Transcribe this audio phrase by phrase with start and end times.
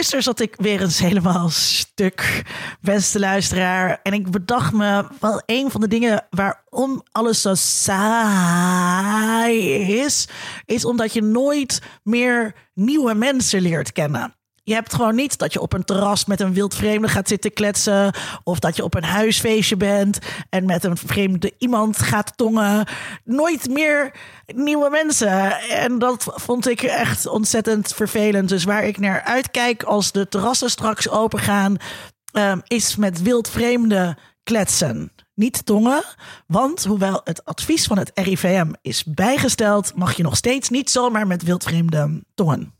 [0.00, 2.42] gisteren zat ik weer eens helemaal stuk,
[2.80, 4.00] beste luisteraar.
[4.02, 8.78] En ik bedacht me wel een van de dingen waarom alles zo saai
[10.02, 10.28] is,
[10.64, 14.34] is omdat je nooit meer nieuwe mensen leert kennen.
[14.62, 18.14] Je hebt gewoon niet dat je op een terras met een wildvreemde gaat zitten kletsen.
[18.44, 20.18] Of dat je op een huisfeestje bent
[20.48, 22.86] en met een vreemde iemand gaat tongen.
[23.24, 24.14] Nooit meer
[24.46, 25.60] nieuwe mensen.
[25.60, 28.48] En dat vond ik echt ontzettend vervelend.
[28.48, 31.76] Dus waar ik naar uitkijk als de terrassen straks open gaan,
[32.32, 35.12] um, is met wildvreemde kletsen.
[35.34, 36.02] Niet tongen,
[36.46, 41.26] want hoewel het advies van het RIVM is bijgesteld, mag je nog steeds niet zomaar
[41.26, 42.79] met wildvreemde tongen.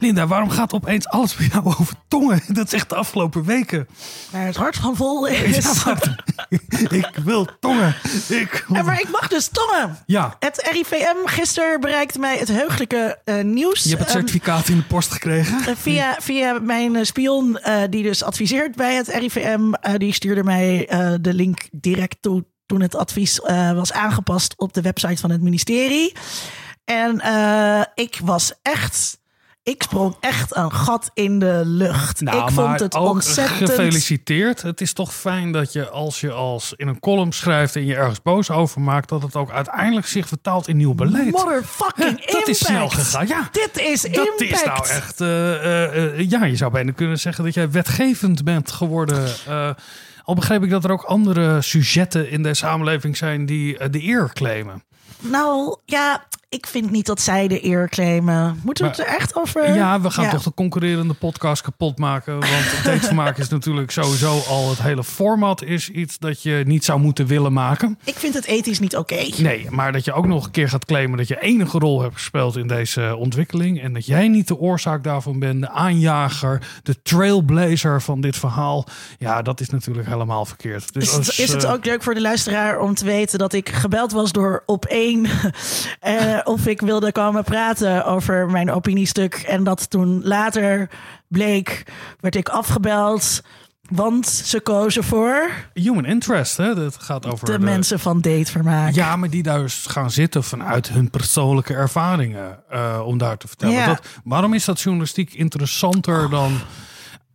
[0.00, 2.42] Linda, waarom gaat opeens alles bij jou over tongen?
[2.58, 3.88] Dat is echt de afgelopen weken.
[4.30, 5.66] Waar het hart van vol is.
[7.02, 7.94] ik wil tongen.
[8.28, 8.76] Ik wil...
[8.76, 9.98] Ja, maar ik mag dus tongen.
[10.06, 10.36] Ja.
[10.38, 13.82] Het RIVM gisteren bereikte mij het heugelijke uh, nieuws.
[13.82, 15.58] Je hebt het certificaat um, in de post gekregen.
[15.58, 19.72] Uh, via, via mijn spion, uh, die dus adviseert bij het RIVM.
[19.96, 20.88] die stuurde mij
[21.20, 23.38] de link direct toe toen het advies
[23.74, 26.12] was aangepast op de website van het ministerie.
[26.84, 27.22] En
[27.94, 29.19] ik was echt
[29.62, 32.20] ik sprong echt een gat in de lucht.
[32.20, 33.70] Nou, ik vond het ontzettend.
[33.70, 34.62] Gefeliciteerd.
[34.62, 37.94] Het is toch fijn dat je als je als in een column schrijft en je
[37.94, 41.30] ergens boos over maakt, dat het ook uiteindelijk zich vertaalt in nieuw beleid.
[41.30, 43.26] Motherfucking ja, Dat is snel gegaan.
[43.26, 44.40] Ja, dit is dat impact.
[44.40, 45.20] is nou echt.
[45.20, 49.34] Uh, uh, ja, je zou bijna kunnen zeggen dat jij wetgevend bent geworden.
[49.48, 49.70] Uh,
[50.24, 54.30] al begreep ik dat er ook andere sujetten in de samenleving zijn die de eer
[54.32, 54.82] claimen.
[55.20, 58.60] Nou ja, ik vind niet dat zij de eer claimen.
[58.64, 59.74] Moeten we het er echt over?
[59.74, 60.30] Ja, we gaan ja.
[60.30, 62.32] toch de concurrerende podcast kapot maken.
[62.32, 67.00] Want datevermaak is natuurlijk sowieso al het hele format is iets dat je niet zou
[67.00, 67.98] moeten willen maken.
[68.04, 69.14] Ik vind het ethisch niet oké.
[69.14, 69.34] Okay.
[69.38, 72.14] Nee, maar dat je ook nog een keer gaat claimen dat je enige rol hebt
[72.14, 73.82] gespeeld in deze ontwikkeling.
[73.82, 78.86] En dat jij niet de oorzaak daarvan bent, de aanjager, de trailblazer van dit verhaal.
[79.18, 80.92] Ja, dat is natuurlijk helemaal verkeerd.
[80.92, 83.68] Dus is, het, is het ook leuk voor de luisteraar om te weten dat ik
[83.68, 85.26] gebeld was door op één.
[86.06, 89.34] uh, of ik wilde komen praten over mijn opiniestuk.
[89.34, 90.90] En dat toen later
[91.28, 91.82] bleek,
[92.20, 93.42] werd ik afgebeld.
[93.90, 95.50] Want ze kozen voor.
[95.74, 96.74] Human interest, hè?
[96.74, 97.46] Dat gaat over.
[97.46, 98.94] De, de mensen van datevermaak.
[98.94, 102.58] Ja, maar die daar dus gaan zitten vanuit hun persoonlijke ervaringen.
[102.72, 103.74] Uh, om daar te vertellen.
[103.74, 103.86] Ja.
[103.86, 106.30] Dat, waarom is dat journalistiek interessanter oh.
[106.30, 106.58] dan.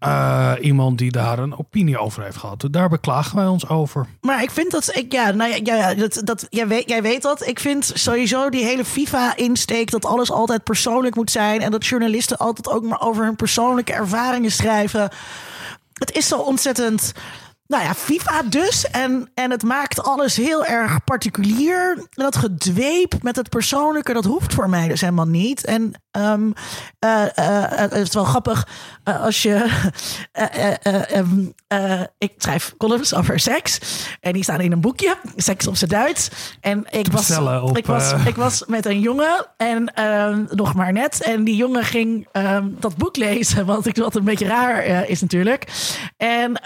[0.06, 2.68] Uh, iemand die daar een opinie over heeft gehad.
[2.72, 4.08] Daar beklagen wij ons over.
[4.22, 7.22] Maar ik vind dat ik ja, nou ja, ja dat, dat jij weet, jij weet
[7.22, 7.48] dat.
[7.48, 12.38] Ik vind sowieso die hele FIFA-insteek dat alles altijd persoonlijk moet zijn en dat journalisten
[12.38, 15.10] altijd ook maar over hun persoonlijke ervaringen schrijven.
[15.94, 17.14] Het is zo ontzettend.
[17.68, 18.90] Nou ja, FIFA dus.
[18.90, 21.92] En, en het maakt alles heel erg particulier.
[21.92, 25.66] En dat gedweep met het persoonlijke, dat hoeft voor mij dus helemaal niet.
[25.66, 26.54] En um,
[27.06, 28.68] uh, uh, het is wel grappig
[29.04, 29.84] als je.
[31.16, 31.54] Um,
[32.18, 33.80] ik schrijf columns over seks.
[34.20, 35.18] En die staan in een boekje.
[35.36, 36.30] Seks op zijn Duits.
[36.62, 39.48] En ik was, op, ik, was, ik was met een jongen.
[39.58, 41.24] En ehm, nog maar net.
[41.24, 42.28] En die jongen ging
[42.80, 43.66] dat boek lezen.
[43.76, 45.68] Wat, ik, wat een beetje raar is natuurlijk.
[46.18, 46.62] En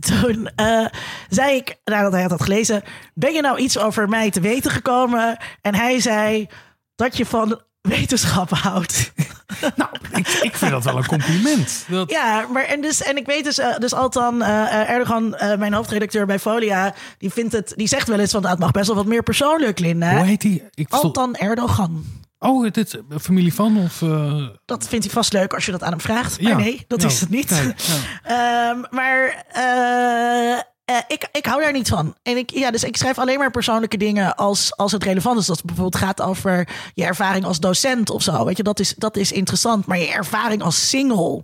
[0.00, 0.86] toen uh,
[1.28, 2.82] zei ik, nadat hij had dat gelezen,
[3.14, 5.36] ben je nou iets over mij te weten gekomen?
[5.60, 6.48] En hij zei
[6.94, 9.12] dat je van wetenschap houdt.
[9.76, 11.84] Nou, ik, ik vind dat wel een compliment.
[11.88, 12.10] Dat...
[12.10, 15.72] Ja, maar en, dus, en ik weet dus, uh, dus Altan uh, Erdogan, uh, mijn
[15.72, 18.86] hoofdredacteur bij Folia, die, vindt het, die zegt wel eens van, nou, het mag best
[18.86, 20.16] wel wat meer persoonlijk, Linda.
[20.16, 20.62] Hoe heet die?
[20.74, 22.04] Ik Altan Erdogan.
[22.44, 23.76] Oh, dit familie van?
[23.78, 24.46] Of, uh...
[24.64, 26.40] Dat vindt hij vast leuk als je dat aan hem vraagt.
[26.40, 26.58] Maar Ja.
[26.58, 27.50] nee, dat Nou, is het niet.
[27.50, 27.74] nee,
[28.22, 30.52] Ehm, maar eh,
[30.84, 32.14] eh, ik, ik hou daar niet van.
[32.22, 35.46] En ik, ja, dus ik schrijf alleen maar persoonlijke dingen als, als het relevant is.
[35.46, 38.44] Dat het bijvoorbeeld gaat over je ervaring als docent of zo.
[38.44, 39.86] Weet je, dat is, dat is interessant.
[39.86, 41.42] Maar je ervaring als single.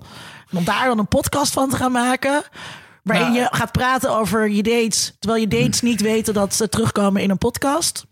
[0.50, 2.42] en Om daar dan een podcast van te gaan maken.
[3.02, 5.16] Waarin Nou, je gaat praten over je dates.
[5.18, 8.06] Terwijl je dates niet weten dat ze terugkomen in een podcast.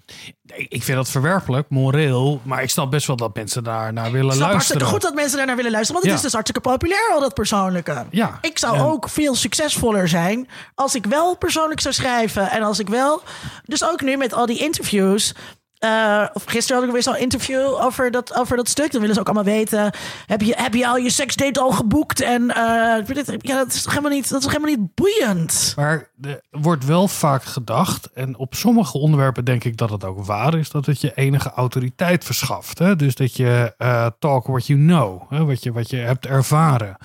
[0.69, 2.40] Ik vind dat verwerpelijk, moreel.
[2.44, 4.52] Maar ik snap best wel dat mensen daar naar willen Ik snap luisteren.
[4.52, 6.00] hartstikke goed dat mensen daarnaar willen luisteren.
[6.02, 6.26] Want het Ja.
[6.26, 8.06] is dus hartstikke populair, al dat persoonlijke.
[8.10, 8.38] Ja.
[8.40, 12.50] Ik zou En- ook veel succesvoller zijn als ik wel persoonlijk zou schrijven.
[12.50, 13.22] En als ik wel...
[13.64, 15.34] Dus ook nu met al die interviews...
[15.78, 18.90] eh, of gisteren had ik weer zo'n interview over dat, over dat stuk.
[18.90, 19.92] Dan willen ze ook allemaal weten:
[20.26, 22.20] heb je, heb je al je seksdate al geboekt?
[22.20, 25.72] En eh, ja, dat is toch helemaal niet, dat is helemaal niet boeiend.
[25.76, 30.25] Maar er wordt wel vaak gedacht, en op sommige onderwerpen denk ik dat het ook
[30.25, 32.78] waar is, dat het je enige autoriteit verschaft.
[32.78, 32.96] Hè?
[32.96, 35.44] Dus dat je eh, talk what you know, hè?
[35.44, 36.96] Wat, je, wat je hebt ervaren.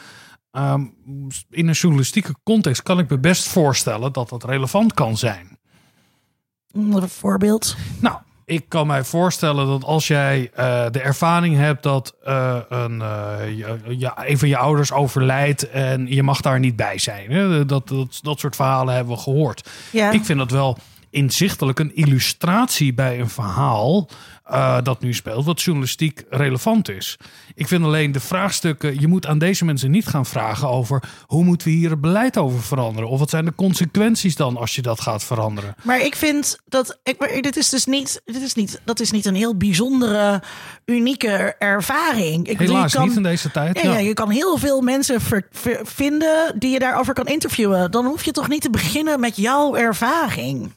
[0.51, 0.85] Ehm,
[1.49, 5.57] in een journalistieke context kan ik me best voorstellen dat dat relevant kan zijn.
[6.71, 7.75] Een voorbeeld.
[7.99, 12.99] Nou, ik kan mij voorstellen dat als jij uh, de ervaring hebt dat uh, een,
[12.99, 17.31] uh, ja, een van je ouders overlijdt en je mag daar niet bij zijn.
[17.31, 17.65] Hè?
[17.65, 19.69] Dat, dat, dat soort verhalen hebben we gehoord.
[19.91, 20.11] Ja.
[20.11, 20.77] Ik vind dat wel
[21.09, 24.09] inzichtelijk een illustratie bij een verhaal
[24.51, 27.17] uh, dat nu speelt, wat journalistiek relevant is.
[27.55, 31.43] Ik vind alleen de vraagstukken, je moet aan deze mensen niet gaan vragen over hoe
[31.43, 33.09] moeten we hier het beleid over veranderen?
[33.09, 35.75] Of wat zijn de consequenties dan als je dat gaat veranderen?
[35.83, 39.11] Maar ik vind dat, ik, maar dit is dus niet, dit is niet, dat is
[39.11, 40.41] niet een heel bijzondere,
[40.85, 42.47] unieke ervaring.
[42.47, 43.81] Ik Helaas bedoel, kan, niet in deze tijd.
[43.81, 43.97] Ja, ja.
[43.97, 47.91] je kan heel veel mensen ver, ver, vinden die je daarover kan interviewen.
[47.91, 50.71] Dan hoef je toch niet te beginnen met jouw ervaring.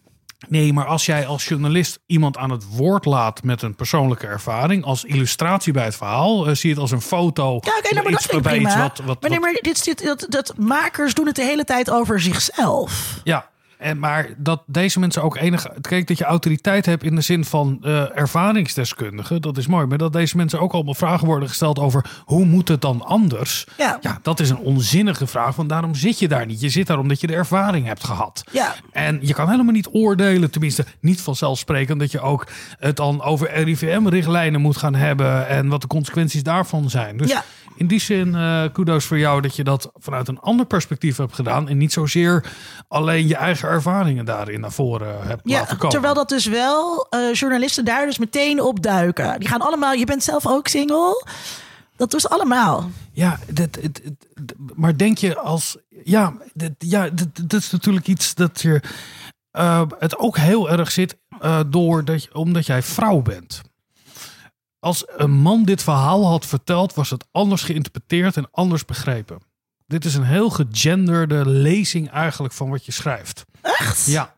[0.49, 4.85] Nee, maar als jij als journalist iemand aan het woord laat met een persoonlijke ervaring,
[4.85, 7.59] als illustratie bij het verhaal, uh, zie je het als een foto.
[7.61, 8.69] Ja, oké, nou, maar dat vind ik prima.
[8.69, 11.65] Iets wat, wat, maar nee, maar dit, dit, dat, dat makers doen het de hele
[11.65, 13.21] tijd over zichzelf.
[13.25, 15.73] Ja, en maar dat deze mensen ook enige.
[15.81, 19.87] Kijk, dat je autoriteit hebt in de zin van uh, ervaringsdeskundigen, dat is mooi.
[19.87, 23.67] Maar dat deze mensen ook allemaal vragen worden gesteld over hoe moet het dan anders?
[23.79, 23.99] Ja.
[24.01, 25.57] ja, dat is een onzinnige vraag.
[25.57, 26.61] Want daarom zit je daar niet.
[26.61, 28.45] Je zit daar omdat je de ervaring hebt gehad.
[28.53, 28.75] Ja.
[28.93, 32.47] En je kan helemaal niet oordelen, tenminste niet vanzelfsprekend, dat je ook
[32.79, 37.17] het dan over RIVM-richtlijnen moet gaan hebben en wat de consequenties daarvan zijn.
[37.17, 37.45] Dus ja.
[37.77, 41.35] in die zin, uh, kudos voor jou dat je dat vanuit een ander perspectief hebt
[41.35, 41.69] gedaan.
[41.69, 42.45] En niet zozeer
[42.89, 45.91] alleen je eigen ervaringen daarin naar voren hebt ja, laten komen.
[45.91, 49.39] Terwijl dat dus wel uh, journalisten daar dus meteen op duiken.
[49.39, 51.25] Die gaan allemaal, je bent zelf ook single.
[51.97, 52.91] Dat doen ze allemaal.
[53.13, 54.03] Ja, dit, dit,
[54.35, 55.77] dit, maar denk je als.
[56.05, 58.83] Ja, dit, ja dit, is natuurlijk iets dat je.
[59.53, 63.63] Uh, het ook heel erg zit uh, door dat je, omdat jij vrouw bent.
[64.79, 69.39] Als een man dit verhaal had verteld, was het anders geïnterpreteerd en anders begrepen.
[69.87, 73.45] Dit is een heel gegenderde lezing eigenlijk van wat je schrijft.
[73.63, 74.07] Echt?
[74.07, 74.35] Ja.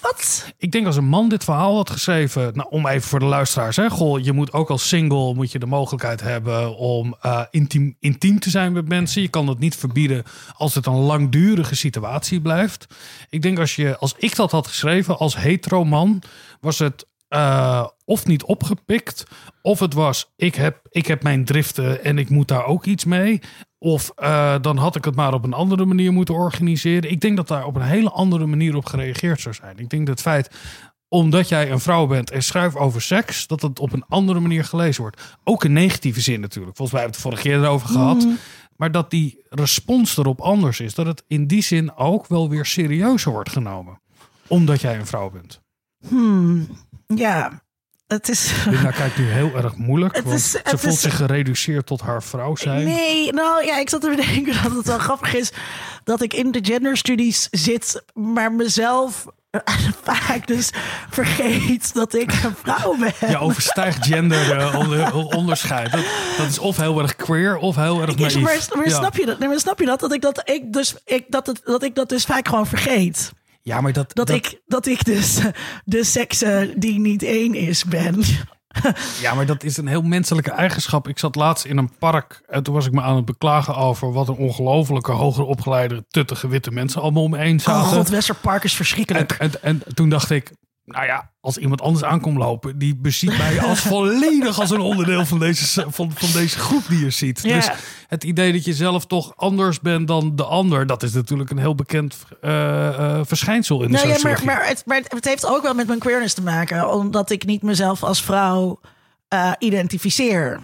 [0.00, 0.52] Wat?
[0.58, 3.76] Ik denk als een man dit verhaal had geschreven, nou, om even voor de luisteraars,
[3.76, 7.96] hè, goh, je moet ook als single moet je de mogelijkheid hebben om uh, intiem,
[8.00, 9.22] intiem te zijn met mensen.
[9.22, 10.22] Je kan dat niet verbieden
[10.56, 12.86] als het een langdurige situatie blijft.
[13.28, 16.22] Ik denk als je, als ik dat had geschreven als hetero man,
[16.60, 19.24] was het uh, of niet opgepikt,
[19.62, 23.04] of het was ik heb, ik heb mijn driften en ik moet daar ook iets
[23.04, 23.40] mee.
[23.84, 27.10] Of uh, dan had ik het maar op een andere manier moeten organiseren.
[27.10, 29.78] Ik denk dat daar op een hele andere manier op gereageerd zou zijn.
[29.78, 30.50] Ik denk dat het feit,
[31.08, 34.64] omdat jij een vrouw bent en schrijft over seks, dat het op een andere manier
[34.64, 35.36] gelezen wordt.
[35.44, 36.76] Ook in negatieve zin natuurlijk.
[36.76, 38.24] Volgens mij hebben we het vorige keer erover gehad.
[38.24, 38.38] Mm.
[38.76, 40.94] Maar dat die respons erop anders is.
[40.94, 44.00] Dat het in die zin ook wel weer serieuzer wordt genomen.
[44.46, 45.60] Omdat jij een vrouw bent.
[46.08, 46.68] Hmm.
[47.06, 47.63] Ja,
[48.14, 48.52] het is.
[48.70, 50.16] Linda kijkt nu heel erg moeilijk.
[50.16, 52.84] Het want is- ze het voelt is- zich gereduceerd tot haar vrouw zijn.
[52.84, 55.50] Nee, nou ja, ik zat te bedenken dat het wel grappig is
[56.04, 59.60] dat ik in de genderstudies zit, maar mezelf eh,
[60.02, 60.70] vaak dus
[61.10, 63.30] vergeet dat ik een vrouw ben.
[63.30, 65.92] Je overstijgt gender eh, onder- onderscheid.
[65.92, 66.04] Dat,
[66.36, 68.40] dat is of heel erg queer of heel erg Ja, naïef.
[68.40, 68.96] maar, maar ja.
[68.96, 69.38] snap je dat?
[69.38, 70.00] Nee, maar snap je dat?
[70.00, 73.32] Dat ik dat ik dus ik dat het, dat ik dat dus vaak gewoon vergeet.
[73.64, 75.38] Ja, maar dat, Dat, ik dat ik dus
[75.84, 78.22] de sekse die niet één is ben.
[79.20, 81.08] Ja, maar dat is een heel menselijke eigenschap.
[81.08, 84.12] Ik zat laatst in een park en toen was ik me aan het beklagen over
[84.12, 87.88] wat een ongelofelijke hoger opgeleide, tuttige witte mensen allemaal om me heen Oh zaten.
[87.96, 89.32] god, Westerpark is en, verschrikkelijk.
[89.32, 90.52] en, en toen dacht ik,
[90.84, 95.26] nou ja, als iemand anders aankomt lopen, die beziet mij als volledig als een onderdeel
[95.26, 97.42] van deze, van, van deze groep die je ziet.
[97.42, 97.70] Dus
[98.08, 101.58] het idee dat je zelf toch anders bent dan de ander, dat is natuurlijk een
[101.58, 105.46] heel bekend eh, eh, verschijnsel in de Nou ja, maar, maar, het, maar het heeft
[105.46, 108.80] ook wel met mijn queerness te maken, omdat ik niet mezelf als vrouw
[109.28, 110.60] eh, identificeer.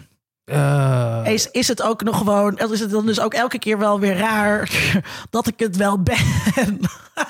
[0.50, 4.00] Eh, Is, is het ook nog gewoon, is het dan dus ook elke keer wel
[4.00, 4.71] weer raar
[5.30, 6.16] dat ik het wel ben?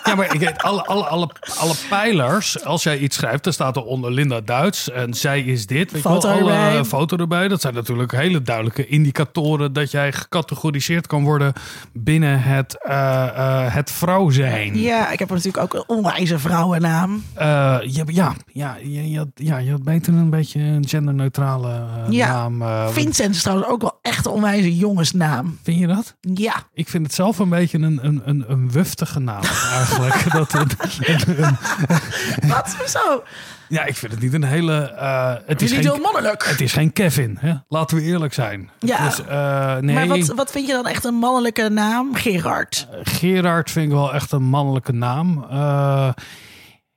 [0.04, 3.76] Ja, maar ik weet, alle, alle, alle, alle pijlers, als jij iets schrijft, dan staat
[3.76, 5.92] er onder Linda Duits en zij is dit.
[5.92, 7.48] Weet Foto je alle foto erbij.
[7.48, 11.52] Dat zijn natuurlijk hele duidelijke indicatoren dat jij gecategoriseerd kan worden
[11.92, 14.78] binnen het, eh, het vrouw zijn.
[14.78, 17.24] Ja, ik heb natuurlijk ook een onwijze vrouwennaam.
[17.34, 22.92] Ja, ja, ja, ja, ja, ja, je had beter een beetje een genderneutrale Ja, naam.
[22.92, 25.58] Vind Vincent is trouwens ook wel echt een onwijze jongensnaam.
[25.62, 26.16] Vind je dat?
[26.20, 26.54] Ja.
[26.72, 30.32] Ik vind het zelf een beetje een, een, een, een wuftige naam eigenlijk.
[30.32, 32.76] dat, een, een, een, Wat?
[32.86, 33.22] Zo.
[33.68, 34.80] ja, ik vind het niet een hele...
[34.80, 36.44] eh, het, is is niet geen, heel mannelijk.
[36.46, 37.54] het is geen Kevin, hè?
[37.68, 38.70] laten we eerlijk zijn.
[38.78, 39.06] Ja.
[39.06, 42.14] Is, eh, nee, Maar wat, wat vind je dan echt een mannelijke naam?
[42.14, 42.88] Gerard.
[43.02, 45.44] Gerard vind ik wel echt een mannelijke naam.
[45.50, 46.10] Eh,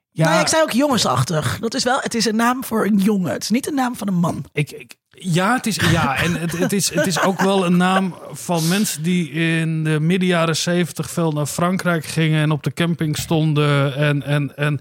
[0.10, 1.60] ja, Nou ja, ik zei ook jongensachtig.
[1.60, 3.32] Dat is wel, het is een naam voor een jongen.
[3.32, 4.46] Het is niet een naam van een man.
[4.51, 7.77] Ik, ik, ja, het is, ja, en het, het, is, het is ook wel een
[7.77, 12.63] naam van mensen die in de midden jaren zeventig veel naar Frankrijk gingen en op
[12.63, 13.96] de camping stonden.
[13.96, 14.79] En, en, en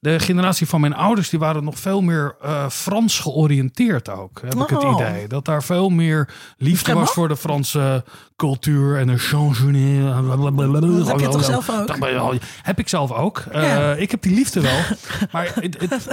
[0.00, 4.54] de generatie van mijn ouders, die waren nog veel meer eh, Frans georiënteerd ook, heb
[4.54, 5.00] ik het Oh.
[5.00, 5.26] idee.
[5.28, 8.04] Dat daar veel meer liefde was voor de Franse
[8.36, 10.02] cultuur en een changeneer.
[10.04, 11.86] Dat heb je toch zelf ook?
[11.86, 13.38] Dat Heb ik zelf ook.
[13.52, 14.00] Eh.
[14.00, 14.78] Ik heb die liefde wel.
[15.32, 16.06] maar het, het-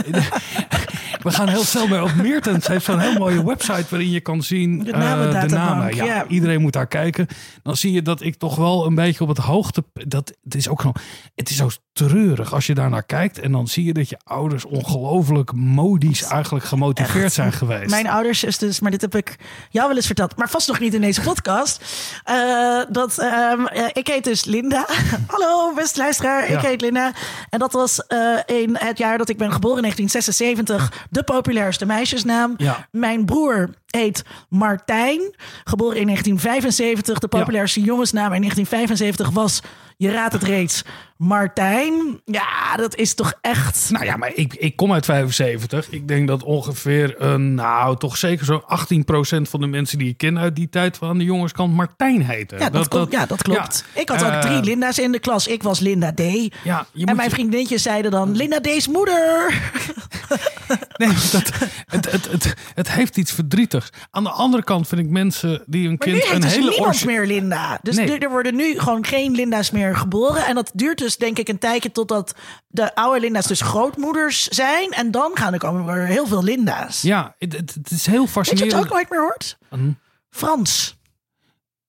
[1.21, 2.67] we gaan heel snel bij op Meertens.
[2.67, 5.95] heeft zo'n heel mooie website waarin je kan zien De eh, de namen.
[5.95, 6.27] Ja, ja.
[6.27, 7.27] Iedereen moet daar kijken.
[7.63, 9.83] Dan zie je dat ik toch wel een beetje op het hoogte...
[9.93, 10.93] Dat, het is ook nog,
[11.35, 13.39] het is zo treurig als je daar naar kijkt.
[13.39, 17.33] En dan zie je dat je ouders ongelooflijk modisch eigenlijk gemotiveerd Echt.
[17.33, 17.89] zijn geweest.
[17.89, 19.35] Mijn ouders is dus, maar dit heb ik
[19.69, 21.83] jou wel eens verteld, maar vast nog niet in deze podcast.
[22.23, 24.85] Eh, dat, ehm, eh, ik heet dus Linda.
[25.27, 26.49] Hallo, beste luisteraar.
[26.49, 27.13] Ik heet Linda.
[27.49, 31.85] En dat was eh, in het jaar dat ik ben geboren, in 1976, de populairste
[31.85, 32.53] meisjesnaam.
[32.57, 32.87] Ja.
[32.91, 35.21] Mijn broer heet Martijn,
[35.63, 37.19] geboren in 1975.
[37.19, 39.61] De populairste jongensnaam in 1975 was,
[39.97, 40.83] je raadt het reeds,
[41.17, 42.21] Martijn.
[42.25, 43.89] Ja, dat is toch echt...
[43.91, 45.89] Nou ja, maar ik, ik kom uit 75.
[45.89, 50.17] Ik denk dat ongeveer een, nou toch zeker zo'n 18% van de mensen die ik
[50.17, 52.59] ken uit die tijd van de jongenskant Martijn heten.
[52.59, 53.11] Ja, dat, klopt.
[53.11, 53.83] ja, dat klopt.
[53.93, 54.01] ja.
[54.01, 55.47] Ik had ook Eh, drie Linda's in de klas.
[55.47, 56.19] Ik was Linda D.
[56.63, 59.53] Ja, je en mijn je- vriendinnetjes zeiden dan Linda D's moeder.
[60.97, 61.51] Nee, dat,
[61.87, 63.84] het, het, het, het heeft iets verdrietigs.
[64.11, 67.05] Aan de andere kant vind ik mensen die een Maar kind een dus hele niemand
[67.05, 67.79] meer Linda.
[67.81, 68.19] Dus Nee.
[68.19, 70.45] er worden nu gewoon geen Linda's meer geboren.
[70.45, 72.35] En dat duurt dus denk ik een tijdje totdat
[72.67, 74.91] de oude Linda's dus grootmoeders zijn.
[74.91, 77.01] En dan gaan er komen er heel veel Linda's.
[77.01, 78.71] Ja, het, het, het is heel Weet je fascinerend.
[78.71, 79.57] je ook nooit meer hoort?
[79.69, 79.91] Hm?
[80.29, 80.97] Frans.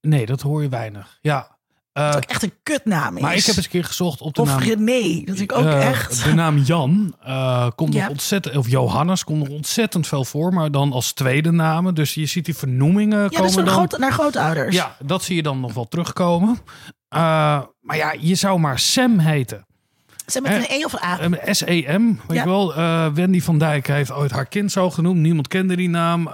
[0.01, 1.19] Nee, dat hoor je weinig.
[1.21, 1.56] Ja.
[1.97, 3.23] Eh, Dat ook echt een kutnaam is.
[3.23, 4.59] maar ik heb eens een keer gezocht op de Of naam...
[4.59, 5.23] René.
[5.25, 6.25] Dat ik ook Eh, echt.
[6.25, 8.01] De naam Jan eh, komt Ja.
[8.01, 11.95] nog ontzettend, of Johannes komt nog ontzettend veel voor, maar dan als tweede namen.
[11.95, 13.75] Dus je ziet die vernoemingen Ja, komen van dan.
[13.75, 14.75] groot, naar grootouders.
[14.77, 16.59] Ja, dat zie je dan nog wel terugkomen.
[17.81, 19.67] Maar ja, je zou maar Sam heten.
[20.27, 21.53] Zijn met een E of een A.
[21.53, 22.43] S-E-M, weet Ja.
[22.43, 22.75] je wel.
[23.15, 25.21] Wendy van Dijk heeft ooit haar kind zo genoemd.
[25.21, 26.29] Niemand kende die naam.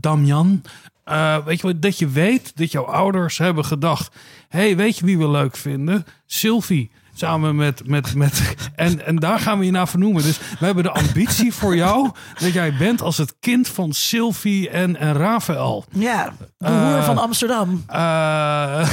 [0.00, 0.62] Damian.
[1.04, 4.14] Eh, weet je wat, dat je weet dat jouw ouders hebben gedacht...
[4.50, 6.04] hey, weet je wie we leuk vinden?
[6.26, 6.90] Sylvie.
[7.14, 7.86] Samen met...
[7.88, 10.22] met, met en, en daar gaan we je naar vernoemen.
[10.22, 12.10] Dus we hebben de ambitie voor jou...
[12.38, 15.84] dat jij bent als het kind van Sylvie en, en Rafael.
[15.92, 17.84] Ja, de Eh, hoer van Amsterdam.
[17.86, 18.88] Eh,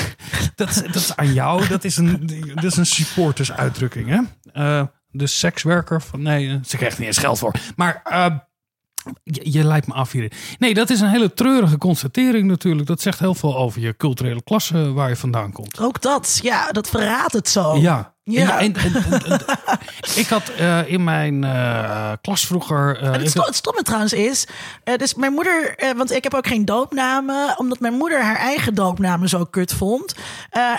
[0.55, 1.67] dat, dat is aan jou.
[1.67, 4.19] Dat is een, dat is een supportersuitdrukking, hè?
[4.53, 6.21] Eh, de sekswerker van...
[6.21, 7.53] Nee, eh, ze krijgt niet eens geld voor.
[7.75, 8.25] Maar eh,
[9.23, 10.31] je, je leidt me af hier.
[10.59, 12.87] Nee, dat is een hele treurige constatering natuurlijk.
[12.87, 15.79] Dat zegt heel veel over je culturele klasse waar je vandaan komt.
[15.79, 17.77] Ook dat, ja, dat verraadt het zo.
[17.77, 18.15] Ja.
[18.29, 18.59] Ja.
[18.59, 18.93] En, en-
[20.21, 22.97] ik had eh, in mijn eh, klas vroeger...
[23.01, 24.47] eh, het, stomme trouwens is,
[24.97, 29.29] dus mijn moeder, want ik heb ook geen doopnamen, omdat mijn moeder haar eigen doopnamen
[29.29, 30.15] zo kut vond.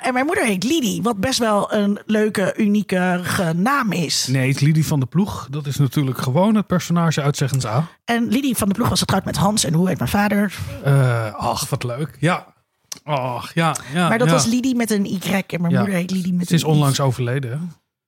[0.02, 3.20] En mijn moeder heet Lidie, wat best wel een leuke, unieke
[3.56, 4.26] naam is.
[4.26, 5.46] Nee, het Lidie van de Ploeg.
[5.50, 7.86] Dat is natuurlijk gewoon het personage uit Zeggens A.
[8.04, 10.52] En Lidie van de Ploeg was getrouwd met Hans en hoe heet mijn vader?
[11.36, 12.16] Ach, wat leuk.
[12.20, 12.46] Ja.
[13.08, 13.76] Ach, ja.
[13.94, 14.32] ja maar dat ja.
[14.32, 15.78] was Lidie met een Y en mijn Ja.
[15.78, 16.72] moeder heet Lidie met Ze is een I.
[16.72, 17.50] onlangs overleden.
[17.50, 17.56] hè?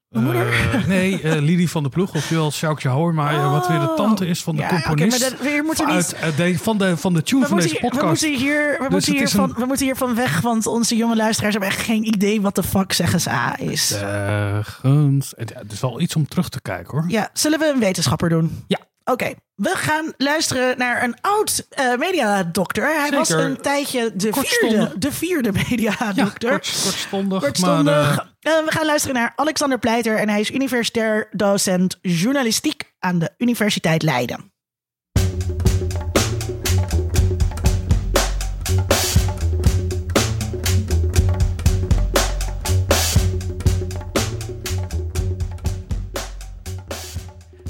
[0.08, 0.52] Mijn moeder?
[0.52, 4.42] Eh, nee, eh Lidie van de Ploeg, ofwel Sjoukje Houwermaier, wat weer de tante is
[4.42, 5.20] van de Ja, componist.
[5.20, 7.46] maar dat- we moeten van, niet- uit, eh, de, van, de, van de tune We
[7.46, 8.22] van moeten, deze hier, we podcast.
[8.22, 11.16] moeten hier, we, Dus moeten is hiervan, een- we moeten hiervan weg, want onze jonge
[11.16, 13.88] luisteraars hebben echt geen idee wat de fuck zeggen ze A is.
[13.88, 15.32] Zeggens.
[15.36, 17.04] Het het is wel iets om terug te kijken hoor.
[17.08, 18.64] Ja, zullen we een wetenschapper doen?
[18.66, 18.78] Ja.
[19.10, 23.00] Oké, we gaan luisteren naar een oud eh mediadokter.
[23.00, 26.50] Hij was een tijdje de vierde, de vierde Ja, mediadokter.
[26.50, 27.42] kort, kortstondig.
[27.42, 27.94] Kortstondig.
[27.94, 32.92] Maar, eh, Eh, we gaan luisteren naar Alexander Pleiter en hij is universitair docent journalistiek
[32.98, 34.49] aan de Universiteit Leiden.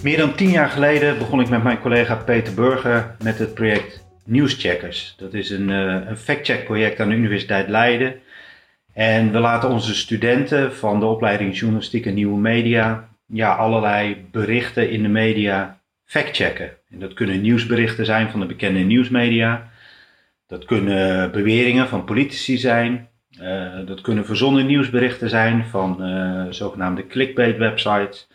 [0.03, 4.05] Meer dan tien jaar geleden begon ik met mijn collega Peter Burger met het project
[4.25, 5.15] Nieuwscheckers.
[5.19, 8.21] Dat is een, eh, een fact-check project aan de Universiteit Leiden.
[8.93, 14.91] En we laten onze studenten van de opleiding Journalistiek en Nieuwe Media ja, allerlei berichten
[14.91, 16.71] in de media factchecken.
[16.91, 19.69] En dat kunnen nieuwsberichten zijn van de bekende nieuwsmedia.
[20.47, 23.09] dat kunnen beweringen van politici zijn.
[23.87, 25.97] dat kunnen verzonnen nieuwsberichten zijn van
[26.51, 28.29] zogenaamde clickbait websites.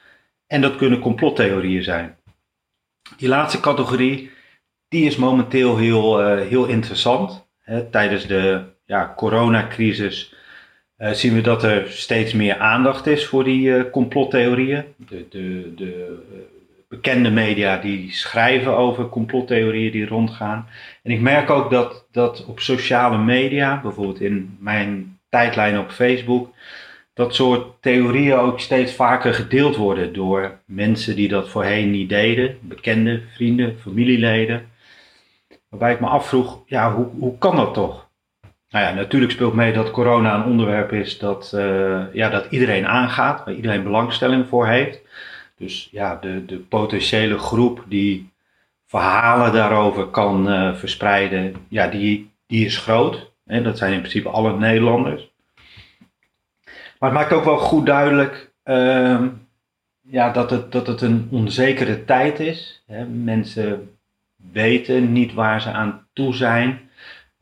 [0.47, 2.17] En dat kunnen complottheorieën zijn.
[3.17, 4.31] Die laatste categorie,
[4.87, 7.47] die is momenteel heel, heel interessant.
[7.91, 10.33] Tijdens de ja, coronacrisis
[10.97, 14.83] uh, zien we dat er steeds meer aandacht is voor die uh, complottheorieën.
[14.97, 16.17] De, de, de
[16.87, 20.67] bekende media die schrijven over complottheorieën die rondgaan.
[21.03, 26.53] En ik merk ook dat, dat op sociale media, bijvoorbeeld in mijn tijdlijn op Facebook,
[27.15, 32.57] dat soort theorieën ook steeds vaker gedeeld worden door mensen die dat voorheen niet deden,
[32.61, 34.71] bekende vrienden, familieleden.
[35.69, 38.07] Waarbij ik me afvroeg, ja, hoe, hoe kan dat toch?
[38.69, 42.87] Nou ja, natuurlijk speelt mee dat corona een onderwerp is dat, uh, ja, dat iedereen
[42.87, 45.01] aangaat, waar iedereen belangstelling voor heeft.
[45.57, 48.29] Dus ja, de, de potentiële groep die
[48.85, 53.31] verhalen daarover kan uh, verspreiden, ja, die, die is groot.
[53.45, 55.33] En dat zijn in principe alle Nederlanders.
[56.99, 59.25] Maar het maakt ook wel goed duidelijk uh,
[60.01, 62.83] ja, dat, het, dat het een onzekere tijd is.
[62.85, 63.05] Hè.
[63.05, 63.97] Mensen
[64.51, 66.89] weten niet waar ze aan toe zijn.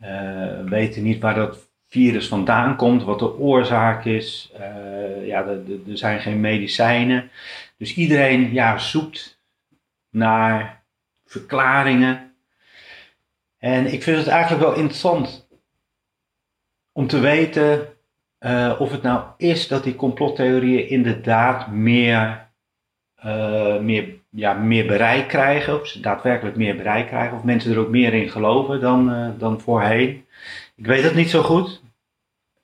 [0.01, 4.51] Uh, weten niet waar dat virus vandaan komt, wat de oorzaak is.
[4.59, 7.29] Uh, ja, er zijn geen medicijnen.
[7.77, 9.39] Dus iedereen ja, zoekt
[10.09, 10.83] naar
[11.25, 12.35] verklaringen.
[13.57, 15.47] En ik vind het eigenlijk wel interessant
[16.91, 17.92] om te weten
[18.45, 22.47] uh, of het nou is dat die complottheorieën inderdaad meer,
[23.81, 27.89] meer ja, meer bereik krijgen, of ze daadwerkelijk meer bereik krijgen, of mensen er ook
[27.89, 30.25] meer in geloven dan, uh, dan voorheen.
[30.75, 31.81] Ik weet het niet zo goed.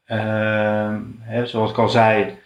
[0.08, 2.38] Uh, hè, zoals ik al zei,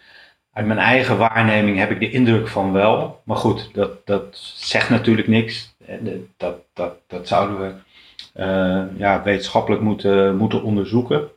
[0.52, 3.22] uit mijn eigen waarneming heb ik de indruk van wel.
[3.24, 5.76] Maar goed, dat, dat zegt natuurlijk niks.
[6.36, 7.72] Dat, dat, dat zouden we
[8.40, 11.30] uh, ja, wetenschappelijk moeten, moeten onderzoeken.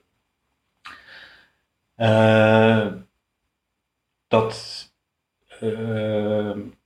[4.27, 4.85] Dat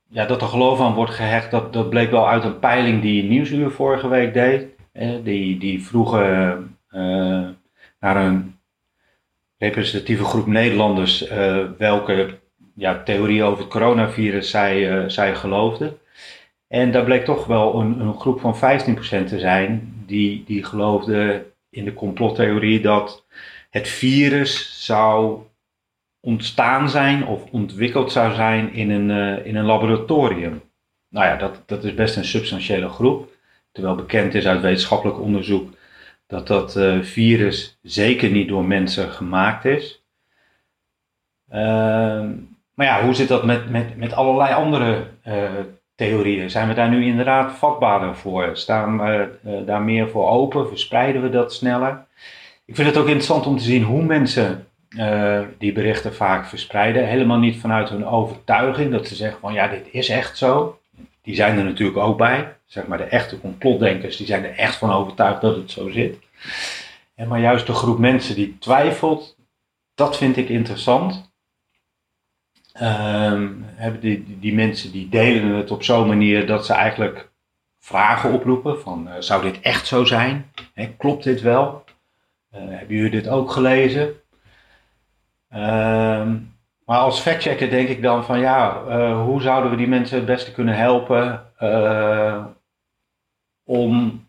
[0.08, 3.22] ja, dat er geloof aan wordt gehecht, dat, dat bleek wel uit een peiling die
[3.22, 4.66] Nieuwsuur vorige week deed.
[5.24, 6.78] die, die vroegen
[8.00, 8.58] naar een
[9.58, 11.28] representatieve groep Nederlanders
[11.78, 12.38] welke
[12.74, 15.98] ja, theorie over het coronavirus zij, zij geloofden.
[16.72, 18.58] En daar bleek toch wel een, een groep van 15%
[19.26, 23.24] te zijn die, die geloofde in de complottheorie dat
[23.72, 25.40] het virus zou
[26.20, 30.62] ontstaan zijn of ontwikkeld zou zijn in een, uh, in een laboratorium.
[31.08, 33.30] Nou ja, dat, dat is best een substantiële groep.
[33.72, 35.72] Terwijl bekend is uit wetenschappelijk onderzoek
[36.26, 40.04] dat dat uh, virus zeker niet door mensen gemaakt is.
[41.52, 42.28] Uh,
[42.74, 45.50] maar ja, hoe zit dat met, met, met allerlei andere uh,
[45.94, 46.50] theorieën?
[46.50, 48.56] Zijn we daar nu inderdaad vatbaarder voor?
[48.56, 50.68] Staan we daar meer voor open?
[50.68, 52.06] Verspreiden we dat sneller?
[52.72, 57.06] Ik vind het ook interessant om te zien hoe mensen uh, die berichten vaak verspreiden.
[57.06, 60.80] Helemaal niet vanuit hun overtuiging dat ze zeggen van ja, dit is echt zo.
[61.22, 62.56] Die zijn er natuurlijk ook bij.
[62.66, 66.18] Zeg maar de echte complotdenkers, die zijn er echt van overtuigd dat het zo zit.
[67.14, 69.36] En maar juist de groep mensen die twijfelt,
[69.94, 71.32] dat vind ik interessant.
[72.82, 73.66] Um,
[74.00, 77.30] die, die, mensen die delen het op zo'n manier dat ze eigenlijk
[77.78, 80.50] vragen oproepen van uh, zou dit echt zo zijn?
[80.96, 81.84] klopt dit wel?
[82.54, 84.14] Uh, hebben jullie dit ook gelezen?
[85.48, 86.36] Ehm,
[86.84, 90.26] maar als factchecker denk ik dan van ja, uh, hoe zouden we die mensen het
[90.26, 92.44] beste kunnen helpen uh,
[93.64, 94.26] om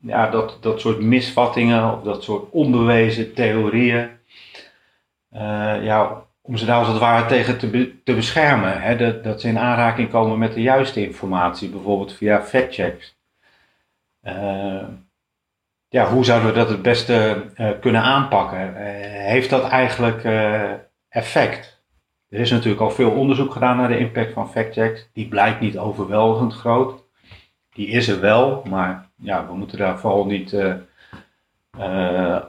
[0.00, 4.10] ja, dat, dat soort misvattingen of dat soort onbewezen theorieën,
[5.80, 8.82] ja, om ze daar als het ware tegen te, te beschermen.
[8.82, 8.96] Hè?
[8.96, 13.16] Dat, dat ze in aanraking komen met de juiste informatie, bijvoorbeeld via factchecks.
[14.22, 14.84] Uh,
[15.88, 18.58] ja, hoe zouden we dat het beste uh, kunnen aanpakken?
[18.58, 18.76] Uh,
[19.28, 20.70] heeft dat eigenlijk uh,
[21.08, 21.84] effect?
[22.28, 25.10] Er is natuurlijk al veel onderzoek gedaan naar de impact van factchecks.
[25.12, 27.04] Die blijkt niet overweldigend groot.
[27.72, 30.56] Die is er wel, maar ja, we moeten daar vooral niet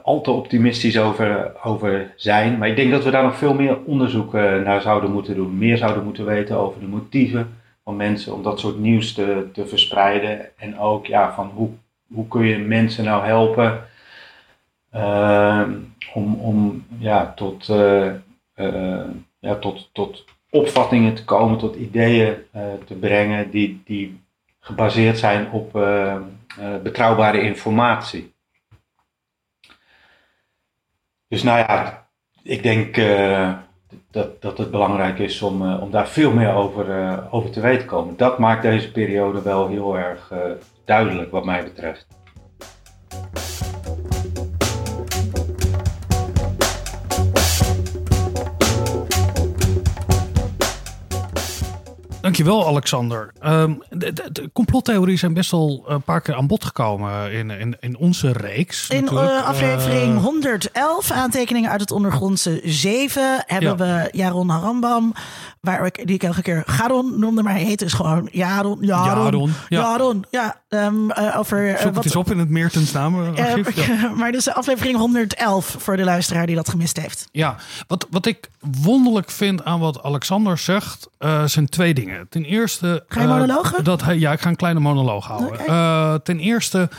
[0.02, 2.58] al te optimistisch over, over zijn.
[2.58, 5.58] Maar ik denk dat we daar nog veel meer onderzoek naar zouden moeten doen.
[5.58, 9.66] Meer zouden moeten weten over de motieven van mensen om dat soort nieuws te, te
[9.66, 10.58] verspreiden.
[10.58, 11.70] En ook ja, van hoe
[12.12, 13.86] hoe kun je mensen nou helpen
[14.94, 15.68] uh,
[16.14, 18.12] om, om ja, tot, uh,
[18.56, 19.04] uh,
[19.38, 22.36] ja, tot, tot opvattingen te komen, tot ideeën
[22.86, 24.20] te brengen die, die
[24.60, 25.72] gebaseerd zijn op
[26.82, 28.34] betrouwbare informatie.
[31.28, 32.06] Dus nou ja,
[32.42, 32.96] ik denk
[34.18, 38.16] dat, dat het belangrijk is om, om daar veel meer over, over te weten komen.
[38.16, 40.32] Dat maakt deze periode wel heel erg
[40.84, 42.06] duidelijk wat mij betreft.
[52.44, 53.32] Dankjewel, Alexander.
[53.40, 57.50] Ehm, de, de, de complottheorieën zijn best wel een paar keer aan bod gekomen in,
[57.50, 58.88] in, in onze reeks.
[58.88, 64.02] In eh, aflevering Eh, 111, aantekeningen uit het ondergrondse 7, hebben Ja.
[64.02, 65.12] we Jaron Harambam,
[65.60, 68.78] waar ik, die ik elke keer Garon noemde, maar hij heet dus gewoon Jaron.
[68.80, 69.22] Jaron.
[69.24, 69.80] Jaron, ja.
[69.80, 70.60] Jaron, ja.
[70.68, 73.76] Ehm, eh, over eh, Zoek het eens op in het Meertens namenarchief.
[73.76, 74.08] Eh, Ja.
[74.18, 77.28] maar dus aflevering 111 voor de luisteraar die dat gemist heeft.
[77.32, 78.50] Ja, wat, wat ik
[78.82, 82.28] wonderlijk vind aan wat Alexander zegt, eh, zijn twee dingen.
[82.28, 83.04] Ten eerste.
[83.08, 83.84] Ga je monologen?
[83.84, 86.22] dat hij, ja, ik ga een kleine monoloog houden.
[86.22, 86.90] Ten eerste,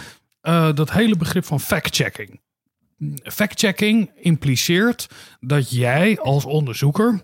[0.76, 2.40] dat hele begrip van fact-checking.
[3.24, 5.08] Fact-checking impliceert
[5.40, 7.22] dat jij als onderzoeker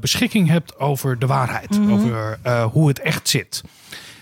[0.00, 1.92] beschikking hebt over de waarheid, Mhm.
[1.92, 2.38] over
[2.72, 3.62] hoe het echt zit.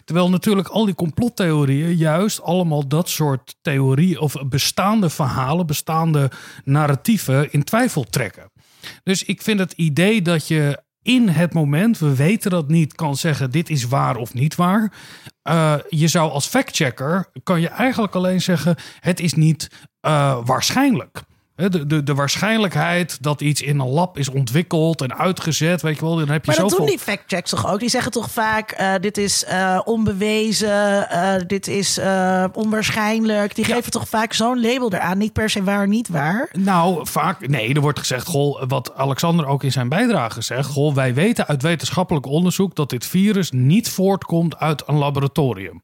[0.05, 6.31] Terwijl natuurlijk al die complottheorieën juist allemaal dat soort theorieën of bestaande verhalen, bestaande
[6.65, 8.51] narratieven in twijfel trekken.
[9.03, 13.17] Dus ik vind het idee dat je in het moment, we weten dat niet, kan
[13.17, 14.93] zeggen dit is waar of niet waar.
[15.43, 21.23] Eh, je zou als factchecker, kan je eigenlijk alleen zeggen het is niet eh, waarschijnlijk.
[21.57, 26.05] De, de, de waarschijnlijkheid dat iets in een lab is ontwikkeld en uitgezet, weet je
[26.05, 26.87] wel, dan heb je Maar dat zoveel...
[26.87, 27.81] doen die factchecks toch ook?
[27.81, 32.01] Die zeggen toch vaak, eh, dit is eh, onbewezen, eh, dit is
[32.53, 33.55] onwaarschijnlijk.
[33.55, 36.49] Die geven toch vaak zo'n label eraan, niet per se waar, niet waar.
[36.53, 37.49] Nou, vaak.
[37.49, 40.69] Nee, er wordt gezegd, goh, wat Alexander ook in zijn bijdrage zegt.
[40.69, 45.83] Goh, wij weten uit wetenschappelijk onderzoek dat dit virus niet voortkomt uit een laboratorium.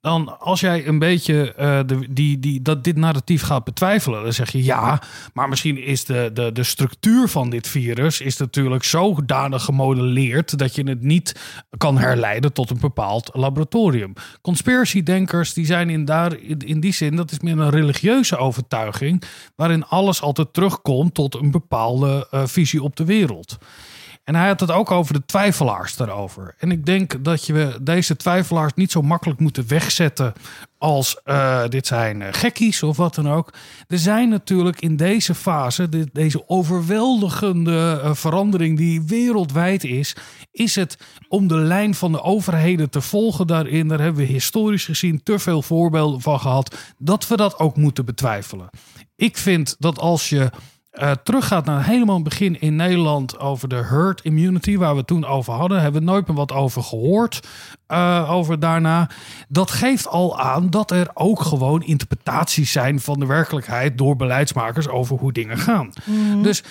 [0.00, 4.32] Dan als jij een beetje eh, de, die, die, dat dit narratief gaat betwijfelen, dan
[4.32, 8.84] zeg je ja, maar misschien is de, de, de structuur van dit virus is natuurlijk
[8.84, 11.40] zodanig gemodelleerd dat je het niet
[11.76, 14.12] kan herleiden tot een bepaald laboratorium.
[14.40, 19.22] Conspiracy-denkers die zijn in, daar, in, in die zin, dat is meer een religieuze overtuiging,
[19.56, 23.58] waarin alles altijd terugkomt tot een bepaalde eh, visie op de wereld.
[24.28, 26.54] En hij had het ook over de twijfelaars daarover.
[26.58, 30.32] En ik denk dat je deze twijfelaars niet zo makkelijk moeten wegzetten
[30.78, 33.52] als eh, dit zijn eh, gekkies of wat dan ook.
[33.86, 40.16] Er zijn natuurlijk in deze fase, deze overweldigende eh, verandering die wereldwijd is,
[40.50, 43.88] is het om de lijn van de overheden te volgen daarin.
[43.88, 48.04] Daar hebben we historisch gezien te veel voorbeelden van gehad dat we dat ook moeten
[48.04, 48.70] betwijfelen.
[49.16, 50.50] Ik vind dat als je
[50.98, 55.06] eh, teruggaat naar helemaal het begin in Nederland over de herd immunity, waar we het
[55.06, 57.46] toen over hadden, hebben we nooit meer wat over gehoord.
[57.86, 59.10] eh, over daarna.
[59.48, 64.88] Dat geeft al aan dat er ook gewoon interpretaties zijn van de werkelijkheid door beleidsmakers
[64.88, 65.92] over hoe dingen gaan.
[66.42, 66.62] Dus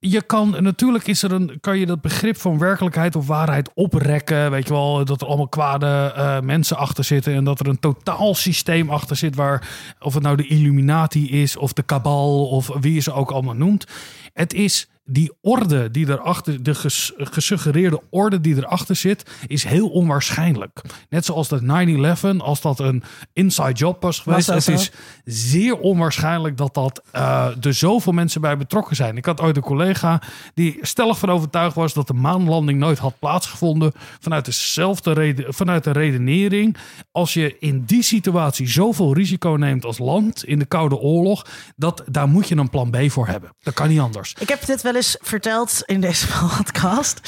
[0.00, 4.50] je kan natuurlijk is er een, kan je dat begrip van werkelijkheid of waarheid oprekken.
[4.50, 7.34] Weet je wel, dat er allemaal kwade eh, mensen achter zitten.
[7.34, 9.68] En dat er een totaal systeem achter zit waar,
[10.00, 13.54] of het nou de Illuminati is, of de kabal, of wie je ze ook allemaal
[13.54, 13.86] noemt.
[14.32, 19.88] Het is die orde die erachter, de ges- gesuggereerde orde die erachter zit, is heel
[19.88, 20.80] onwaarschijnlijk.
[21.08, 24.46] Net zoals dat 9-11, als dat een inside job was geweest.
[24.46, 24.90] het is
[25.24, 29.16] zeer onwaarschijnlijk dat, dat eh, er zoveel mensen bij betrokken zijn.
[29.16, 30.22] Ik had ooit een collega
[30.54, 33.92] die stellig van overtuigd was dat de maanlanding nooit had plaatsgevonden.
[34.20, 36.76] Vanuit dezelfde reden, vanuit de redenering.
[37.12, 42.02] Als je in die situatie zoveel risico neemt als land in de Koude Oorlog, dat,
[42.06, 43.50] daar moet je een plan B voor hebben.
[43.62, 44.34] Dat kan niet anders.
[44.38, 46.26] Ik heb dit wel eens verteld in deze
[46.56, 47.20] podcast.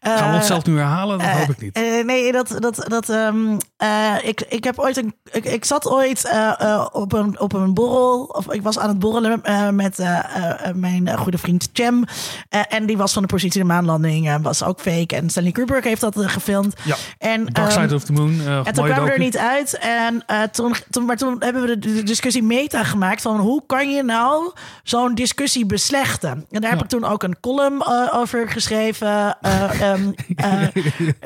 [0.00, 1.18] Gaan we Eh, onszelf nu herhalen?
[1.18, 1.76] Dat Eh, hoop ik niet.
[1.76, 5.86] eh, nee, dat, dat, dat, ehm, eh, ik, ik heb ooit een, ik, ik zat
[5.86, 6.30] ooit
[6.92, 9.40] op, een, op een borrel, of ik was aan het borrelen
[9.74, 9.98] met
[10.74, 12.04] mijn goede vriend Cem.
[12.68, 15.16] En die was van de positie de maanlanding, eh, was ook fake.
[15.16, 16.74] En Stanley Kubrick heeft dat gefilmd.
[16.84, 18.40] Ja, En, Dark ehm, Side of the Moon.
[18.46, 19.78] en toen kwamen we er niet uit.
[19.78, 24.02] En toen, toen, maar toen hebben we de, discussie meta gemaakt van hoe kan je
[24.02, 24.52] nou
[24.82, 26.46] zo'n discussie beslechten?
[26.50, 29.38] En daar heb ik toen ook een column eh, over geschreven.
[29.78, 30.14] En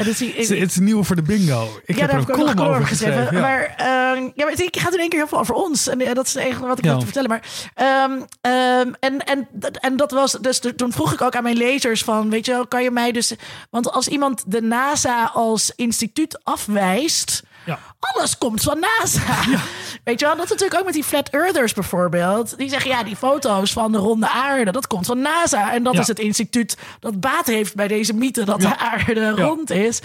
[0.04, 1.68] dus die- Het is- nieuw voor de bingo.
[1.84, 3.18] Ik ja, heb daar er heb een ik ook nog column over geschreven.
[3.26, 3.36] geschreven.
[3.36, 3.40] ja.
[3.42, 5.88] Maar ehm, ja, maar het gaat in één keer heel veel over ons.
[5.88, 7.28] En dat is enige wat ik wil te vertellen.
[7.28, 7.42] Maar,
[7.74, 9.48] ehm, en, en,
[9.80, 12.52] en dat was dus, de- toen vroeg ik ook aan mijn lezers van, weet je
[12.52, 13.32] wel, kan je mij dus...
[13.70, 17.42] Want als iemand de NASA als instituut afwijst...
[17.66, 17.78] Ja.
[18.00, 19.20] Alles komt van NASA.
[20.04, 22.56] Weet je wel, dat is natuurlijk ook met die flat earthers bijvoorbeeld.
[22.58, 25.72] Die zeggen, ja, die foto's van de ronde aarde, dat komt van NASA.
[25.72, 26.00] En dat Ja.
[26.00, 29.30] is het instituut dat baat heeft bij deze mythe dat de aarde Ja.
[29.30, 30.00] rond is.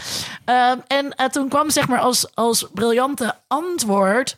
[0.45, 4.37] Ehm, en eh, toen kwam zeg maar als, als briljante antwoord...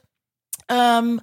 [0.65, 1.17] ehm,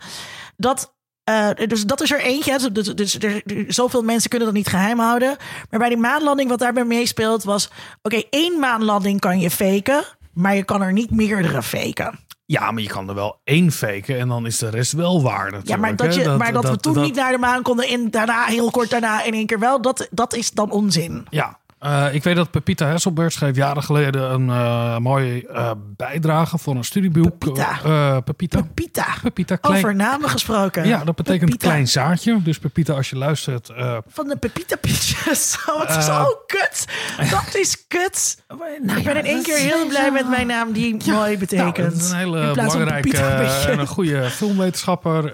[0.57, 2.71] dat eh, dus dat is er eentje.
[2.73, 5.37] Dus, dus er, er- zoveel mensen kunnen dat niet geheim houden.
[5.71, 7.69] Maar bij die maanlanding, wat daarbij meespeelt, was:
[8.03, 10.05] oké, één maanlanding kan je faken,
[10.37, 12.18] maar je kan er niet meerdere faken.
[12.46, 15.44] Ja, maar je kan er wel één faken en dan is de rest wel waar
[15.44, 15.68] natuurlijk.
[15.68, 18.11] Ja, maar dat, je, maar dat, we toen dat- niet naar de maan konden en
[18.11, 21.27] daarna, heel kort daarna in één keer wel, dat, dat is dan onzin.
[21.31, 26.59] Ja, Eh, ik weet dat Pepita Hesselberg schreef jaren geleden een eh, mooie eh, bijdrage
[26.59, 27.38] voor een studieboek.
[27.38, 28.20] Pepita.
[28.20, 28.62] Pepita.
[28.62, 29.07] Pepita.
[29.22, 29.77] Pepita, klein.
[29.77, 30.88] Over namen gesproken.
[30.88, 31.66] Ja, dat betekent Pepita.
[31.66, 32.42] klein zaadje.
[32.42, 33.72] Dus Pepita, als je luistert.
[34.07, 35.55] Van de Pepita Pitches.
[35.66, 36.85] Oh, is zo kut.
[37.31, 38.42] Dat is kut.
[38.83, 41.77] nou ik ben in één keer heel blij met mijn naam die mooi betekent.
[41.77, 45.33] Nou, dat is een hele belangrijke en een goede filmwetenschapper.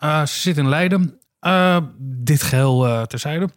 [0.00, 1.20] Ze zit in Leiden.
[1.98, 3.48] Dit geheel eh, terzijde.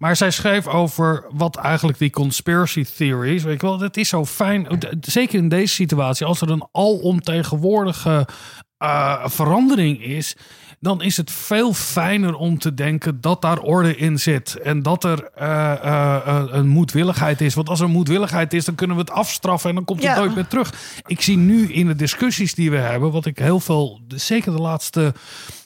[0.00, 3.42] Maar zij schreef over wat eigenlijk die conspiracy theories.
[3.42, 4.66] Weet je wel, het is zo fijn.
[5.00, 8.26] Zeker in deze situatie, als er een alomtegenwoordige
[8.78, 10.36] eh, verandering is.
[10.78, 14.56] Dan is het veel fijner om te denken dat daar orde in zit.
[14.56, 17.54] En dat er eh, eh, een moedwilligheid is.
[17.54, 20.16] Want als er moedwilligheid is, dan kunnen we het afstraffen en dan komt het Ja.
[20.18, 20.72] nooit meer terug.
[21.06, 24.60] Ik zie nu in de discussies die we hebben, wat ik heel veel, zeker de
[24.62, 25.14] laatste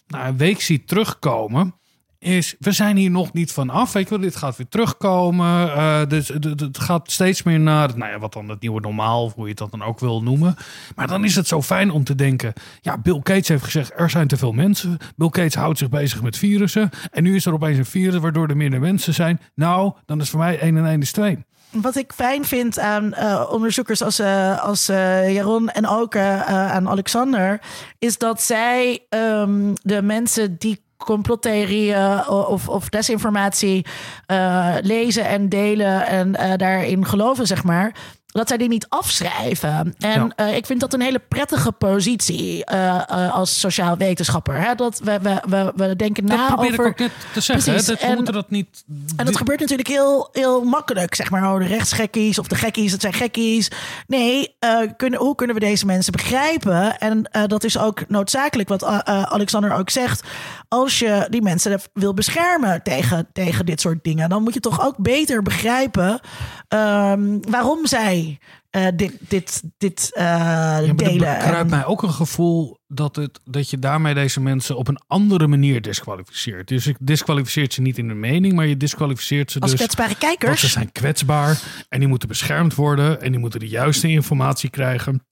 [0.06, 1.74] nou, week zie terugkomen.
[2.24, 3.92] Is, we zijn hier nog niet van af.
[3.92, 5.72] Weet je dit gaat weer terugkomen.
[5.74, 9.48] Eh, dus het- gaat steeds meer naar, nou ja, wat dan het nieuwe normaal, hoe
[9.48, 10.56] je dat dan ook wil noemen.
[10.94, 14.10] Maar dan is het zo fijn om te denken, ja, Bill Gates heeft gezegd, er
[14.10, 14.96] zijn te veel mensen.
[15.16, 16.90] Bill Gates houdt zich bezig met virussen.
[17.10, 19.40] En nu is er opeens een virus waardoor er minder mensen zijn.
[19.54, 21.38] Nou, dan is voor mij 1 en 1 is 2.
[21.70, 27.60] Wat ik fijn vind aan eh, onderzoekers als, eh, als Jaron en ook aan Alexander,
[27.98, 33.86] is dat zij ehm, de mensen die complottheorieën of, of desinformatie
[34.26, 37.94] eh, lezen en delen en eh, daarin geloven, zeg maar.
[38.34, 39.94] Dat zij die niet afschrijven.
[39.98, 40.46] En Ja.
[40.46, 44.60] eh, ik vind dat een hele prettige positie eh, eh, als sociaal wetenschapper.
[44.60, 44.74] Hè?
[44.74, 46.84] Dat we, we, we, we denken Dat na probeer over.
[46.84, 47.64] ik ook net te zeggen.
[47.72, 47.86] Precies.
[47.88, 48.84] Dat, En- dat niet...
[49.16, 51.14] En dat gebeurt natuurlijk heel, heel makkelijk.
[51.14, 53.70] Zeg maar, oh, de rechtsgekkies of de gekkies, dat zijn gekkies.
[54.06, 54.56] Nee,
[54.96, 56.98] kunnen, hoe kunnen we deze mensen begrijpen?
[56.98, 60.22] En dat is ook noodzakelijk, wat Alexander ook zegt.
[60.68, 64.86] Als je die mensen wil beschermen tegen, tegen dit soort dingen, dan moet je toch
[64.86, 66.20] ook beter begrijpen
[66.68, 68.22] ehm, waarom zij
[68.70, 71.18] eh, dit, dit, dit eh, Ja, er delen.
[71.18, 74.98] bekruipt En- mij ook een gevoel dat, het, dat je daarmee deze mensen op een
[75.06, 76.68] andere manier disqualificeert.
[76.68, 79.80] Dus je disqualificeert ze niet in hun mening, maar je disqualificeert ze als dus...
[79.80, 80.72] kwetsbare Want ze kijkers.
[80.72, 85.26] zijn kwetsbaar en die moeten beschermd worden en die moeten de juiste informatie krijgen.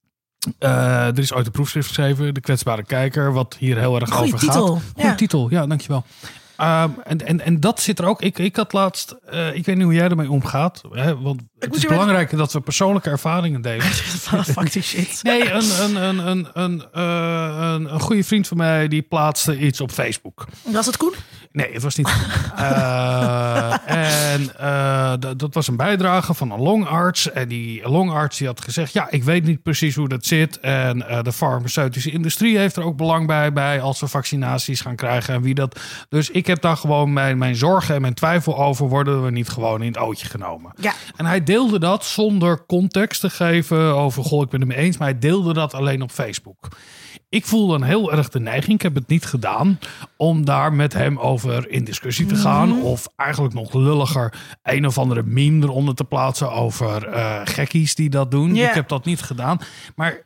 [0.58, 4.26] Eh, er is ooit een proefschrift geschreven, De kwetsbare kijker, wat hier heel erg Goeie
[4.34, 4.84] over titel, gaat.
[4.94, 5.14] Goeie ja.
[5.14, 6.04] titel, ja, dankjewel.
[6.62, 8.22] Ehm, en, en, en dat zit er ook.
[8.22, 11.76] Ik, ik had laatst, eh, ik weet niet hoe jij ermee omgaat, hè, want het
[11.76, 13.86] is belangrijk dat we persoonlijke ervaringen delen.
[14.56, 15.20] Fuck die shit.
[15.22, 19.58] Nee, een, een, een, een, een, eh, een, een goede vriend van mij die plaatste
[19.58, 20.46] iets op Facebook.
[20.62, 21.14] Was het Koen?
[21.52, 22.10] Nee, het was niet.
[22.56, 27.30] Eh, en eh, dat was een bijdrage van een longarts.
[27.30, 30.60] En die longarts die had gezegd: Ja, ik weet niet precies hoe dat zit.
[30.60, 34.96] En eh, de farmaceutische industrie heeft er ook belang bij, bij als we vaccinaties gaan
[34.96, 35.34] krijgen.
[35.34, 35.80] En wie dat.
[36.08, 38.88] Dus ik heb daar gewoon mijn, mijn zorgen en mijn twijfel over.
[38.88, 40.72] Worden we niet gewoon in het ootje genomen?
[40.80, 40.92] Ja.
[41.16, 44.96] En hij deelde dat zonder context te geven over, goh, ik ben het mee eens,
[44.96, 46.68] maar hij deelde dat alleen op Facebook.
[47.32, 49.78] Ik voel dan heel erg de neiging, ik heb het niet gedaan,
[50.16, 52.68] om daar met hem over in discussie te gaan.
[52.68, 52.80] Mhm.
[52.80, 58.10] Of eigenlijk nog lulliger, een of andere meme eronder te plaatsen over eh, gekkies die
[58.10, 58.56] dat doen.
[58.56, 59.58] Ik heb dat niet gedaan.
[59.96, 60.22] Maar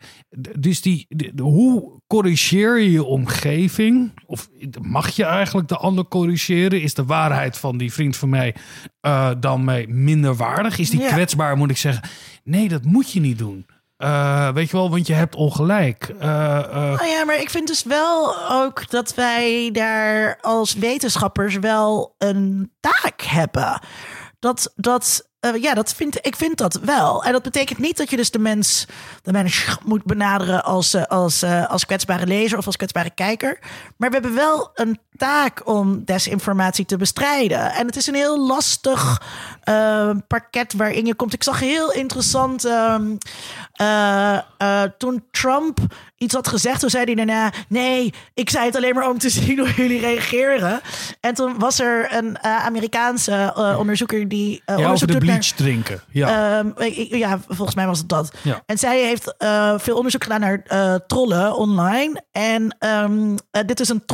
[0.59, 4.13] dus die, hoe corrigeer je je omgeving?
[4.27, 4.49] Of
[4.81, 6.83] mag je eigenlijk de ander corrigeren?
[6.83, 8.55] Is de waarheid van die vriend van mij
[9.01, 10.79] eh, dan mee minder waardig?
[10.79, 12.09] Is die kwetsbaar, moet ik zeggen?
[12.45, 13.67] Nee, dat moet je niet doen.
[13.97, 16.15] Eh, weet je wel, want je hebt ongelijk.
[16.19, 16.29] Eh,
[16.71, 22.73] Nou ja, maar ik vind dus wel ook dat wij daar als wetenschappers wel een
[22.81, 23.81] taak hebben.
[24.39, 25.29] Dat, dat,
[25.61, 27.25] ja, dat vind, ik vind dat wel.
[27.25, 28.87] En dat betekent niet dat je dus de mens,
[29.23, 33.59] de mens moet benaderen als, als, als kwetsbare lezer of als kwetsbare kijker.
[33.97, 37.73] Maar we hebben wel een taak om desinformatie te bestrijden.
[37.73, 39.23] En het is een heel lastig
[39.63, 41.33] eh, pakket waarin je komt.
[41.33, 43.17] Ik zag heel interessant ehm,
[43.77, 45.79] eh, eh, toen Trump
[46.17, 49.29] iets had gezegd, toen zei hij daarna: Nee, ik zei het alleen maar om te
[49.41, 50.81] zien hoe jullie reageren.
[51.21, 54.63] En toen was er een eh, Amerikaanse onderzoeker die.
[54.67, 56.01] ja, over de naar- bleach drinken.
[56.11, 56.59] Ja.
[56.59, 58.33] Ehm, ja, volgens mij was het dat.
[58.43, 58.63] Ja.
[58.67, 59.35] En zij heeft
[59.83, 60.63] veel onderzoek gedaan naar
[61.07, 62.23] trollen online.
[62.33, 64.05] En ehm, eh, dit is een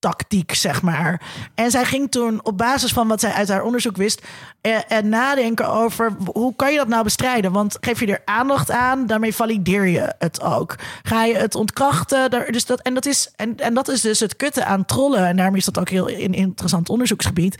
[0.00, 1.20] trolltactiek, zeg maar.
[1.54, 4.22] En zij ging toen op basis van wat zij uit haar onderzoek wist...
[4.60, 7.52] eh, en nadenken over hoe kan je dat nou bestrijden?
[7.52, 10.76] Want geef je er aandacht aan, daarmee valideer je het ook.
[11.02, 12.30] Ga je het ontkrachten?
[12.30, 15.26] Daar, dus dat, en, dat is, en, en dat is dus het kutte aan trollen.
[15.26, 17.56] En daarom is dat ook heel een interessant onderzoeksgebied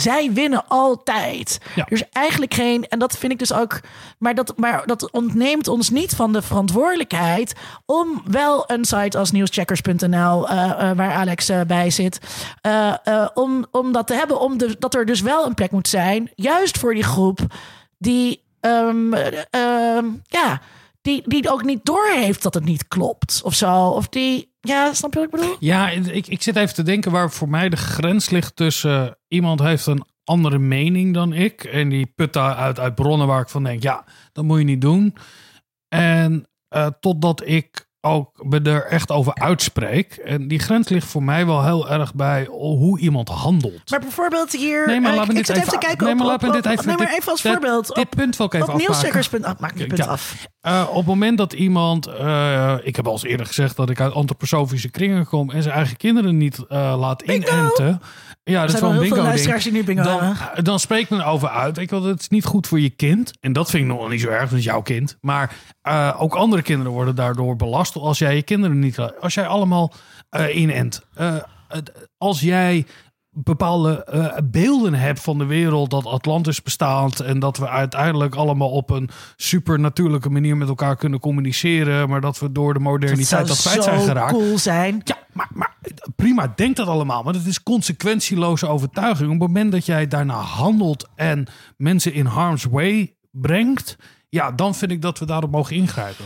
[0.00, 1.60] Zij winnen altijd.
[1.74, 1.86] Ja.
[1.88, 3.80] Is eigenlijk geen, en dat vind ik dus ook,
[4.18, 7.54] maar dat, maar dat ontneemt ons niet van de verantwoordelijkheid
[7.86, 12.18] om wel een site als nieuwscheckers.nl, eh, eh, waar Alex eh, bij zit,
[13.34, 16.30] om, om dat te hebben, om de, dat er dus wel een plek moet zijn,
[16.34, 17.40] juist voor die groep
[17.98, 20.60] die, ehm, eh, ehm, ja,
[21.02, 23.88] die, die ook niet doorheeft dat het niet klopt of zo.
[23.88, 25.56] Of die, ja, snap je wat ik bedoel?
[25.60, 29.12] Ja, ik, ik zit even te denken waar voor mij de grens ligt tussen eh,
[29.28, 31.64] iemand heeft een andere mening dan ik.
[31.64, 34.64] En die put daar uit, uit bronnen waar ik van denk, ja, dat moet je
[34.64, 35.14] niet doen.
[35.88, 40.12] En eh, totdat ik ook me er echt over uitspreek.
[40.24, 43.90] En die grens ligt voor mij wel heel erg bij hoe iemand handelt.
[43.90, 44.86] Maar bijvoorbeeld hier.
[44.86, 46.72] Nee, maar eh, me ik dit even kijken nee, op, maar me op- dit op-
[46.72, 47.86] even- nee, maar dit- even als dit- voorbeeld.
[47.86, 48.92] dit op, punt wil ik even op afmaken.
[48.92, 49.28] nieuwscheckers.
[49.54, 50.46] Oh, maak punt af.
[50.60, 54.00] Eh, op het moment dat iemand, eh, ik heb al eens eerder gezegd dat ik
[54.00, 58.00] uit antroposofische kringen kom en zijn eigen kinderen niet laat inenten.
[58.48, 60.64] Ja, dat is wel een bingo luisteraars die nu bingo dan, hebben.
[60.64, 61.78] dan spreekt men over uit.
[61.78, 63.32] Ik wil, het is niet goed voor je kind.
[63.40, 65.16] En dat vind ik nog niet zo erg, want het is jouw kind.
[65.20, 68.98] Maar eh, ook andere kinderen worden daardoor belast als jij je kinderen niet.
[69.20, 69.92] Als jij allemaal
[70.30, 71.02] eh inent.
[71.14, 71.34] Eh,
[72.18, 72.86] als jij
[73.30, 78.70] bepaalde eh, beelden hebt van de wereld dat Atlantis bestaat en dat we uiteindelijk allemaal
[78.70, 83.46] op een supernatuurlijke manier met elkaar kunnen communiceren, maar dat we door de Dat moderniteit
[83.48, 84.32] dat kwijt zijn geraakt.
[84.32, 85.00] cool zijn.
[85.04, 85.76] Ja, maar, maar
[86.16, 87.22] prima, denk dat allemaal.
[87.22, 89.32] Maar het is consequentieloze overtuiging.
[89.32, 91.46] Op het moment dat jij daarna handelt en
[91.76, 93.96] mensen in harm's way brengt,
[94.28, 96.24] ja, dan vind ik dat we daarop mogen ingrijpen.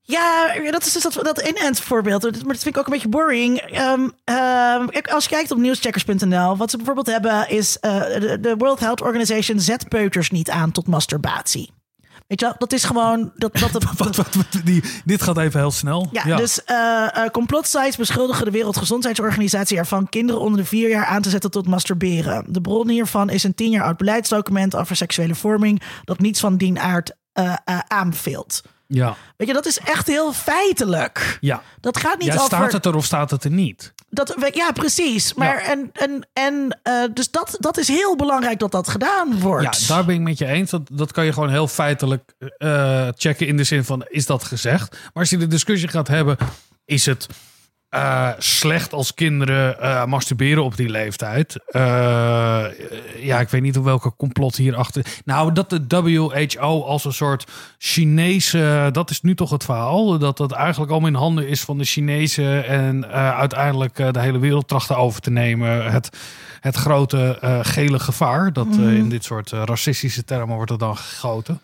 [0.00, 2.22] Ja, dat is dus dat, dat inent voorbeeld.
[2.22, 3.58] Maar dat vind ik ook een beetje boring.
[3.58, 8.54] Ehm, ehm, als je kijkt op nieuwscheckers.nl, wat ze bijvoorbeeld hebben is eh, de, de
[8.56, 11.75] World Health Organization zet peuters niet aan tot masturbatie.
[12.26, 15.38] Weet je wel, dat is gewoon dat, dat, dat, Wat, wat, wat, die, dit gaat
[15.38, 16.08] even heel snel.
[16.12, 21.30] Ja, dus eh, complotsites beschuldigen de Wereldgezondheidsorganisatie ervan kinderen onder de vier jaar aan te
[21.30, 22.44] zetten tot masturberen.
[22.48, 26.56] De bron hiervan is een tien jaar oud beleidsdocument over seksuele vorming dat niets van
[26.56, 27.54] die aard eh,
[27.88, 28.62] aanbeveelt.
[28.86, 31.38] Ja, Weet je, dat is echt heel feitelijk.
[31.40, 31.62] ja.
[31.80, 32.46] Dat gaat niet ja, over.
[32.46, 33.92] staat het er of staat het er niet?
[34.10, 35.34] Dat, ja, precies.
[35.34, 39.80] Maar en, en, en eh, dus dat, dat is heel belangrijk dat dat gedaan wordt.
[39.80, 40.70] Ja, daar ben ik met je eens.
[40.70, 44.44] Dat, dat kan je gewoon heel feitelijk eh, checken in de zin van, is dat
[44.44, 44.90] gezegd?
[44.90, 46.36] Maar als je de discussie gaat hebben,
[46.84, 47.26] is het
[47.88, 51.60] eh, slecht als kinderen eh, masturberen op die leeftijd?
[51.66, 52.64] Eh,
[53.20, 55.06] ja, ik weet niet welke complot hierachter...
[55.24, 57.44] Nou, dat de WHO als een soort
[57.78, 58.88] Chinese...
[58.92, 60.18] Dat is nu toch het verhaal.
[60.18, 62.66] Dat dat eigenlijk allemaal in handen is van de Chinezen...
[62.66, 65.92] en uiteindelijk de hele wereld trachten over te nemen.
[65.92, 66.16] Het,
[66.60, 68.52] het grote gele gevaar.
[68.52, 71.60] Dat eh, in dit soort racistische termen wordt er dan gegoten.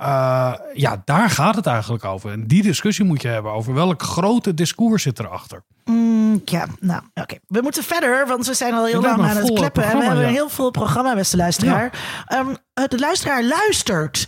[0.00, 2.30] Eh, ja, daar gaat het eigenlijk over.
[2.30, 5.62] En die discussie moet je hebben over welk grote discours zit erachter.
[5.90, 7.36] Mm, ja, nou, oké.
[7.46, 9.82] We moeten verder, want we zijn al heel We lang aan het kleppen.
[9.84, 10.34] En we hebben een ja.
[10.34, 11.92] heel veel programma, beste luisteraar.
[12.26, 14.26] Ehm, eh, de luisteraar luistert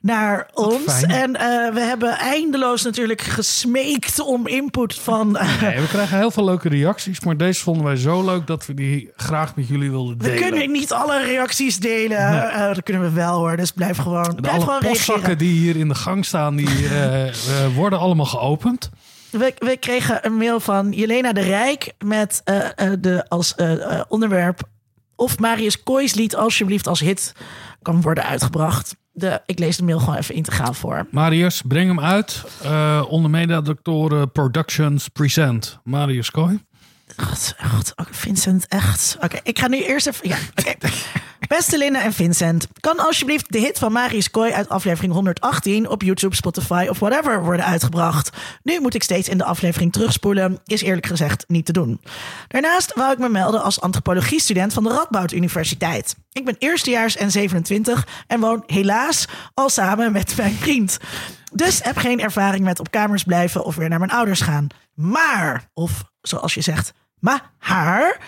[0.00, 0.82] naar ons.
[0.84, 1.10] fijn.
[1.10, 5.36] En eh, we hebben eindeloos natuurlijk gesmeekt om input van...
[5.36, 7.20] eh, Nee, we krijgen heel veel leuke reacties.
[7.20, 10.50] Maar deze vonden wij zo leuk dat we die graag met jullie wilden we delen.
[10.50, 12.50] kunnen niet alle reacties delen.
[12.74, 15.38] Dat kunnen we wel hoor, dus blijf gewoon, De blijf alle gewoon postzakken reageren.
[15.38, 16.88] die hier in de gang staan, die
[17.74, 18.90] worden allemaal geopend.
[19.30, 24.60] We, kregen een mail van Jelena de Rijk met eh, eh, de, als eh, onderwerp
[25.16, 27.34] of Marius Kooijs lied alsjeblieft als hit
[27.82, 28.96] kan worden uitgebracht.
[29.12, 31.06] De, ik lees de mail gewoon even integraal voor.
[31.10, 32.44] Marius, breng hem uit.
[33.08, 35.78] Onder mededoctoren Productions Present.
[35.84, 36.60] Marius Kooi.
[37.16, 39.16] God, God, ook Vincent, echt.
[39.20, 40.28] Oké, ik ga nu eerst even...
[40.28, 40.36] Ja.
[41.48, 46.02] Beste Linda en Vincent, kan alsjeblieft de hit van Marius Kooi uit aflevering 118 op
[46.02, 48.30] YouTube, Spotify of whatever worden uitgebracht?
[48.62, 52.00] Nu moet ik steeds in de aflevering terugspoelen, is eerlijk gezegd niet te doen.
[52.48, 56.16] Daarnaast wou ik me melden als antropologiestudent van de Radboud Universiteit.
[56.32, 60.98] Ik ben eerstejaars en 27 en woon helaas al samen met mijn vriend.
[61.52, 64.66] Dus heb geen ervaring met op kamers blijven of weer naar mijn ouders gaan.
[65.00, 68.20] Maar, of zoals je zegt, maar haar.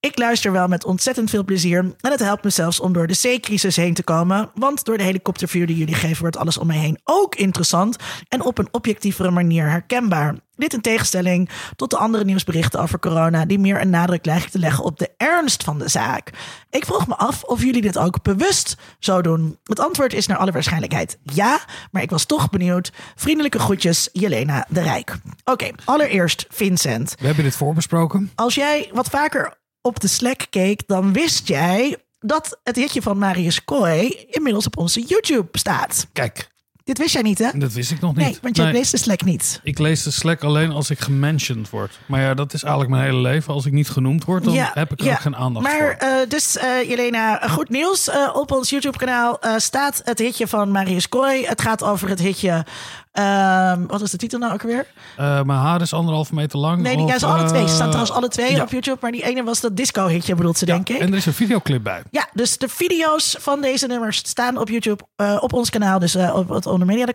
[0.00, 1.78] Ik luister wel met ontzettend veel plezier.
[1.78, 4.50] En het helpt me zelfs om door de C-crisis heen te komen.
[4.54, 7.96] Want door de helikopterview die jullie geven, wordt alles om mij heen ook interessant.
[8.28, 10.34] En op een objectievere manier herkenbaar.
[10.56, 14.58] Dit in tegenstelling tot de andere nieuwsberichten over corona, die meer een nadruk lijken te
[14.58, 16.30] leggen op de ernst van de zaak.
[16.70, 19.58] Ik vroeg me af of jullie dit ook bewust zo doen.
[19.64, 22.92] Het antwoord is naar alle waarschijnlijkheid ja, maar ik was toch benieuwd.
[23.14, 25.16] Vriendelijke groetjes, Jelena de Rijk.
[25.44, 27.14] Oké, allereerst Vincent.
[27.18, 28.30] We hebben dit voorbesproken.
[28.34, 33.18] Als jij wat vaker op de Slack keek, dan wist jij dat het hitje van
[33.18, 36.06] Marius Kooi inmiddels op onze YouTube staat.
[36.12, 36.48] Kijk,
[36.84, 37.58] Dit wist jij niet, hè?
[37.58, 38.24] Dat wist ik nog niet.
[38.26, 38.72] Nee, want je Nee.
[38.72, 39.60] leest de Slack niet.
[39.62, 41.98] Ik lees de Slack alleen als ik gementiond word.
[42.06, 43.54] Maar ja, dat is eigenlijk mijn hele leven.
[43.54, 45.12] Als ik niet genoemd word, dan heb ik er ja.
[45.12, 46.08] ook geen aandacht maar, voor.
[46.08, 48.08] eh, dus eh, Jelena, goed nieuws.
[48.08, 51.44] Eh, op ons YouTube-kanaal eh, staat het hitje van Marius Kooi.
[51.46, 52.64] Het gaat over het hitje...
[53.12, 54.86] ehm, wat is de titel nou ook weer?
[55.16, 56.82] Eh, mijn haar is anderhalf meter lang.
[56.82, 57.68] Nee, die of, ja, alle twee.
[57.68, 58.62] Ze staan eh, trouwens alle twee ja.
[58.62, 58.98] op YouTube.
[59.00, 60.98] Maar die ene was dat disco-hitje, bedoelt ze, Ja, denk ik.
[60.98, 62.02] En er is een videoclip bij.
[62.10, 65.98] Ja, dus de video's van deze nummers staan op YouTube eh, op ons kanaal.
[65.98, 67.06] Dus op het Onder Media,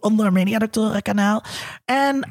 [0.00, 1.42] onder Media Doctor kanaal.
[1.84, 2.28] En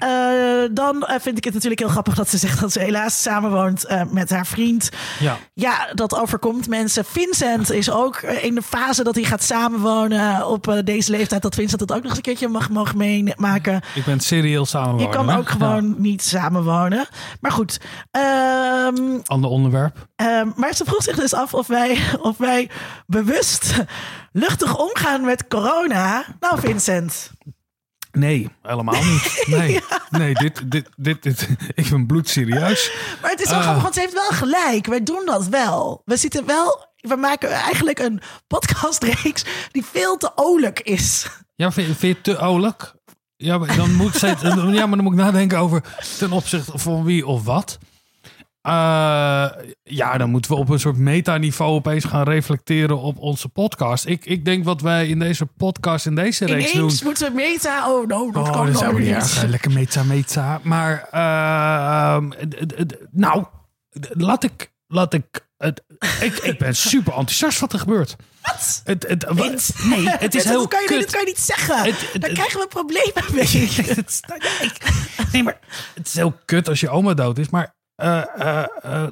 [0.73, 4.29] dan vind ik het natuurlijk heel grappig dat ze zegt dat ze helaas samenwoont met
[4.29, 4.89] haar vriend.
[5.19, 5.37] Ja.
[5.53, 7.05] Ja, dat overkomt mensen.
[7.05, 11.41] Vincent is ook in de fase dat hij gaat samenwonen op deze leeftijd.
[11.41, 13.81] Dat Vincent het ook nog eens een keertje mag, meemaken.
[13.95, 15.05] Ik ben serieel samenwonen.
[15.05, 17.07] Je kan ook gewoon niet samenwonen.
[17.39, 17.79] Maar goed.
[18.11, 18.91] Ja.
[19.25, 20.07] Ander onderwerp.
[20.15, 22.69] Ehm, maar ze vroeg zich dus af of wij, of wij
[23.07, 23.83] bewust
[24.31, 26.25] luchtig omgaan met corona.
[26.39, 27.31] Nou, Vincent.
[28.11, 29.43] Nee, helemaal niet.
[29.47, 32.91] Nee, nee dit, dit, dit, dit, ik ben bloedserieus.
[33.21, 34.85] Maar het is wel grappig, want ze heeft wel gelijk.
[34.85, 36.01] Wij doen dat wel.
[36.05, 36.91] We zitten wel.
[36.95, 41.27] We maken eigenlijk een podcastreeks die veel te olijk is.
[41.55, 42.93] Ja, vind, vind je het te olijk?
[43.35, 45.83] Ja, maar dan moet ik steeds, ja, maar dan moet ik nadenken over
[46.17, 47.77] ten opzichte van wie of wat.
[48.61, 49.45] Eh,
[49.83, 54.05] ja, dan moeten we op een soort metaniveau opeens gaan reflecteren op onze podcast.
[54.05, 56.81] Ik, ik denk wat wij in deze podcast, in deze reeks doen...
[56.81, 57.91] Ineens moeten we meta.
[57.91, 59.43] Oh, no, dat Oh, kan dat niet erg.
[59.43, 60.59] Lekker meta, meta.
[60.63, 63.45] Maar, ehm, d- d- nou,
[64.13, 65.83] laat ik, laat ik, het,
[66.21, 68.15] ik, ik ben super enthousiast wat er gebeurt.
[68.43, 68.81] Wat?
[68.83, 69.73] Het, het, Vince.
[69.87, 71.01] nee, het is heel dat kan je, niet- kut.
[71.05, 71.77] Dat kan je niet zeggen.
[71.77, 73.67] Het- het- Daar het- krijgen we problemen mee.
[73.95, 74.21] Het
[74.61, 74.91] ik-
[75.31, 75.59] nee, maar
[75.93, 77.49] het is heel kut als je oma dood is.
[77.49, 79.07] Maar, eh, eh, eh,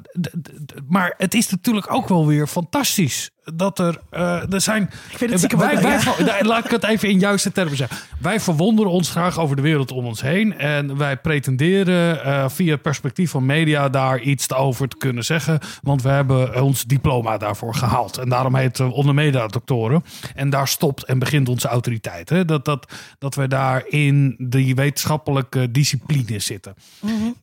[0.88, 3.30] maar het is natuurlijk ook wel weer fantastisch.
[3.54, 4.82] Dat er, eh, er zijn.
[5.10, 6.14] Ik vind het wij, wij, ja.
[6.24, 7.96] nou, Laat ik het even in juiste termen zeggen.
[8.18, 10.58] Wij verwonderen ons graag over de wereld om ons heen.
[10.58, 15.58] En wij pretenderen eh, via het perspectief van media daar iets over te kunnen zeggen.
[15.82, 18.18] Want we hebben ons diploma daarvoor gehaald.
[18.18, 20.04] En daarom heet het onder media doctoren.
[20.34, 22.28] En daar stopt en begint onze autoriteit.
[22.28, 22.44] Hè?
[22.44, 26.74] Dat, dat, dat we daar in die wetenschappelijke discipline zitten.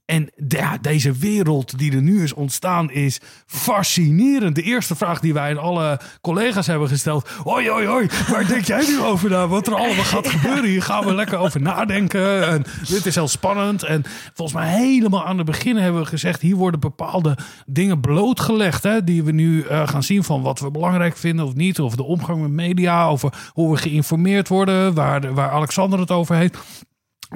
[0.06, 4.56] En de- ja, deze wereld die er nu is ontstaan is fascinerend.
[4.56, 5.89] De eerste vraag die wij aan alle
[6.22, 7.30] collega's hebben gesteld.
[7.44, 9.48] Hoi, hoi, hoi, waar denk jij nu over na?
[9.48, 10.64] Wat er allemaal gaat gebeuren?
[10.64, 12.48] Hier gaan we lekker over nadenken.
[12.48, 13.84] En dit is heel spannend.
[13.84, 16.42] En volgens mij helemaal aan het begin hebben we gezegd...
[16.42, 18.84] hier worden bepaalde dingen blootgelegd...
[18.84, 21.80] Hè, die we nu eh, gaan zien van wat we belangrijk vinden of niet.
[21.80, 24.94] Of de omgang met media, over hoe we geïnformeerd worden...
[24.94, 26.58] waar, waar Alexander het over heeft.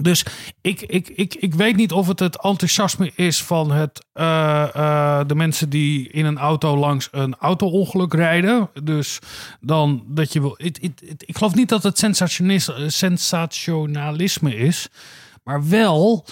[0.02, 0.26] Dus
[0.62, 5.28] ik, ik, ik, ik weet niet of het het enthousiasme is van het, eh, eh,
[5.28, 8.70] de mensen die in een auto langs een auto-ongeluk rijden.
[8.84, 9.20] Dus
[9.60, 10.56] dan dat je wil.
[11.18, 12.06] ik geloof niet dat het
[12.88, 14.89] sensationalisme is,
[15.44, 16.26] maar wel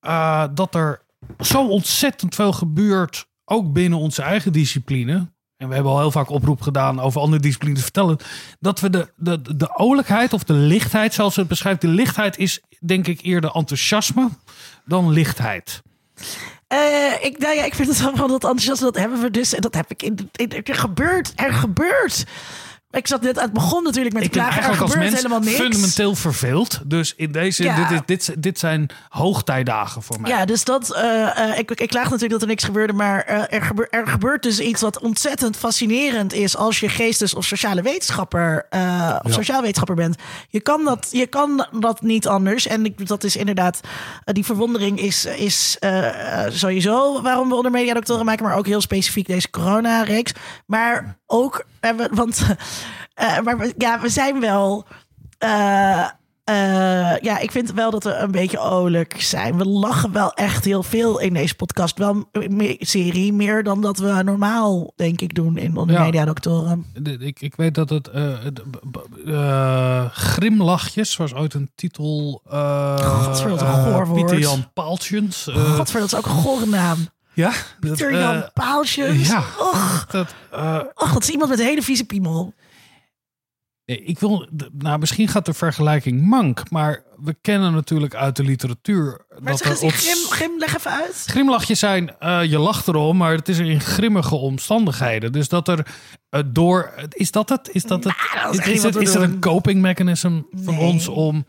[0.00, 1.02] eh, dat er
[1.40, 5.32] zo ontzettend veel gebeurt, ook binnen onze eigen discipline.
[5.62, 8.18] En we hebben al heel vaak oproep gedaan over andere disciplines te vertellen.
[8.60, 11.80] Dat we de, de, de olijkheid of de lichtheid, zoals ze het beschrijft.
[11.80, 14.28] De lichtheid is denk ik eerder enthousiasme
[14.84, 15.82] dan lichtheid.
[16.66, 19.54] Eh, ik, nou ja, ik vind het wel dat enthousiasme, dat hebben we dus.
[19.54, 21.32] En dat heb ik in, in, er gebeurt.
[21.36, 22.24] Er gebeurt.
[22.92, 24.52] Ik zat net aan het begon natuurlijk met Ik klagen.
[24.52, 25.56] Er eigenlijk als mens helemaal niks.
[25.56, 26.80] fundamenteel verveeld.
[26.84, 27.88] Dus in deze, Ja.
[27.88, 30.30] dit, dit, dit zijn hoogtijdagen voor mij.
[30.30, 30.94] Ja, dus dat.
[30.94, 34.06] eh, eh, ik, ik klaag natuurlijk dat er niks gebeurde, maar eh, er, gebeurt, er
[34.08, 38.66] gebeurt dus iets wat ontzettend fascinerend is als je geestes- of sociale wetenschapper,
[39.22, 40.16] of sociaal wetenschapper bent.
[40.48, 42.66] Je kan dat, je kan dat niet anders.
[42.66, 43.80] En ik, dat is inderdaad,
[44.24, 45.78] die verwondering is, is
[46.48, 50.32] sowieso waarom we onder mediadoctoren maken, maar ook heel specifiek deze corona-reeks.
[50.66, 52.42] Maar ook, eh, we- want
[53.14, 54.84] eh, maar we, ja, we zijn wel.
[55.38, 56.08] eh,
[57.20, 59.56] ja, ik vind wel dat we een beetje olijk zijn.
[59.56, 61.98] We lachen wel echt heel veel in deze podcast.
[61.98, 66.02] Wel een serie, meer dan dat we normaal, denk ik, doen in onder Ja.
[66.02, 66.84] mediadoctoren.
[66.94, 68.10] De- Ik, ik weet dat het
[68.90, 72.40] b- eh, Grimlachjes was ooit een titel.
[72.44, 74.20] Godver, wat een goor woord.
[74.20, 75.48] Pieter Jan Paaltjens.
[75.52, 76.98] Godver, dat is ook een gore naam.
[77.34, 79.28] Ja, dat, Pieter eh, Jan Paaltjes.
[79.28, 79.38] ja.
[79.58, 82.54] Och, dat, eh, och, dat is iemand met een hele vieze piemel.
[83.84, 89.24] ik wil, nou, misschien gaat de vergelijking mank, maar we kennen natuurlijk uit de literatuur
[89.38, 91.24] Maar dat er op- Grim, Grim, leg even uit.
[91.26, 95.32] Grimlachjes zijn, eh, je lacht erom, maar het is in grimmige omstandigheden.
[95.32, 95.86] Dus dat er
[96.28, 97.68] eh, door, is dat het?
[97.72, 98.14] Is dat het?
[98.34, 100.84] Nou, dat is het, is een coping mechanism van Nee.
[100.92, 101.44] ons om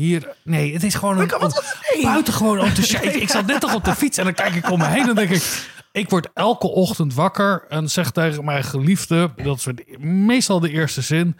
[0.00, 2.02] hier, nee, het is gewoon een Wat- wat- nee.
[2.02, 3.04] buitengewoon enthousiast.
[3.14, 5.08] Ik, ik zat net toch op de fiets en dan kijk ik om me heen
[5.08, 9.66] en denk ik, ik word elke ochtend wakker en zeg tegen mijn geliefde, dat is
[9.98, 11.36] meestal de eerste zin,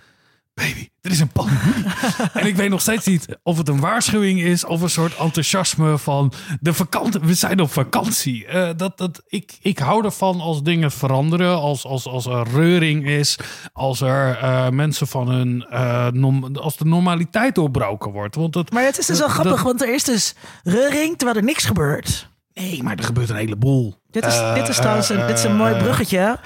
[0.61, 1.85] baby, er is een pandemie.
[2.33, 5.99] en ik weet nog steeds niet of het een waarschuwing is of een soort enthousiasme
[5.99, 7.21] van de vakantie.
[7.21, 8.47] We zijn op vakantie.
[8.47, 13.07] Uh, dat, dat, ik, ik hou ervan als dingen veranderen, als, als, als er reuring
[13.07, 13.39] is,
[13.73, 18.35] als er uh, mensen van hun, uh, nom, als de normaliteit doorbroken wordt.
[18.35, 21.45] Want dat, maar het is dus wel grappig, want er is dus reuring terwijl er
[21.45, 22.29] niks gebeurt.
[22.61, 23.95] Nee, maar er gebeurt een heleboel.
[24.11, 26.39] Dit is, dit is trouwens een, dit is een mooi bruggetje.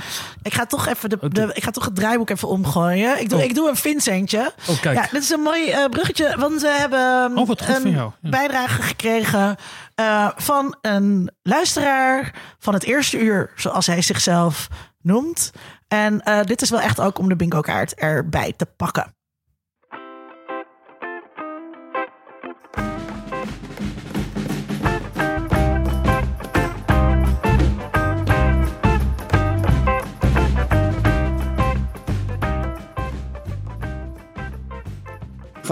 [0.42, 3.20] Ik ga toch even de, de, ik ga toch het draaiboek even omgooien.
[3.20, 3.44] Ik doe, oh.
[3.44, 4.52] ik doe een Vincentje.
[4.68, 4.96] Oh, kijk.
[4.96, 7.90] Ja, dit is een mooi uh, bruggetje, want we hebben oh, een.
[7.90, 8.12] Ja.
[8.20, 9.56] bijdrage gekregen
[10.00, 14.68] uh, van een luisteraar van het eerste uur, zoals hij zichzelf
[15.02, 15.52] noemt.
[15.88, 19.14] En dit is wel echt ook om de bingo kaart erbij te pakken.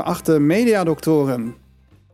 [0.02, 1.54] Geachte mediadoktoren,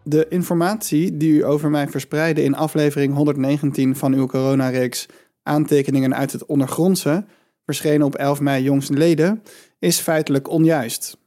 [0.02, 5.06] de informatie die u over mij verspreidde in aflevering 119 van uw coronareeks
[5.42, 7.24] Aantekeningen uit het ondergrondse,
[7.64, 9.42] verschenen op 11 mei jongstleden,
[9.78, 11.18] is feitelijk onjuist.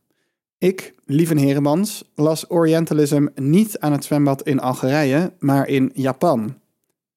[0.57, 6.57] Ik, Lieven Heremans, las Orientalism niet aan het zwembad in Algerije, maar in Japan.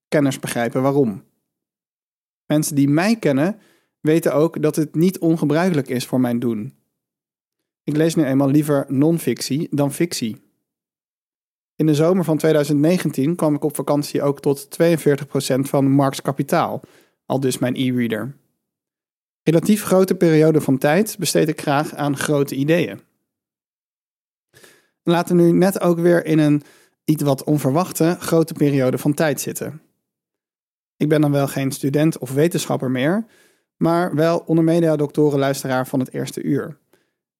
[0.08, 1.22] Kenners begrijpen waarom.
[2.46, 3.58] Mensen die mij kennen
[4.00, 6.74] weten ook dat het niet ongebruikelijk is voor mijn doen.
[7.84, 10.42] Ik lees nu eenmaal liever non-fictie dan fictie.
[11.76, 16.80] In de zomer van 2019 kwam ik op vakantie ook tot 42% van Marx Kapitaal,
[17.26, 18.36] al dus mijn e-reader.
[19.42, 23.00] Relatief grote periode van tijd besteed ik graag aan grote ideeën.
[25.02, 26.62] Laten we nu net ook weer in een
[27.04, 29.82] iets wat onverwachte grote periode van tijd zitten.
[30.96, 33.26] Ik ben dan wel geen student of wetenschapper meer,
[33.76, 36.78] maar wel onder media luisteraar van het eerste uur.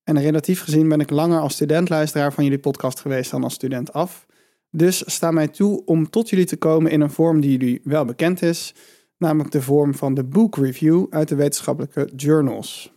[0.04, 3.54] En relatief gezien ben ik langer als student luisteraar van jullie podcast geweest dan als
[3.54, 4.26] student af.
[4.70, 8.04] Dus sta mij toe om tot jullie te komen in een vorm die jullie wel
[8.04, 8.74] bekend is,
[9.18, 12.92] namelijk de vorm van de book review uit de wetenschappelijke journals.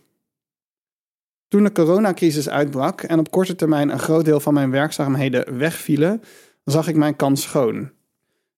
[1.48, 6.22] Toen de coronacrisis uitbrak en op korte termijn een groot deel van mijn werkzaamheden wegvielen,
[6.64, 7.90] zag ik mijn kans schoon.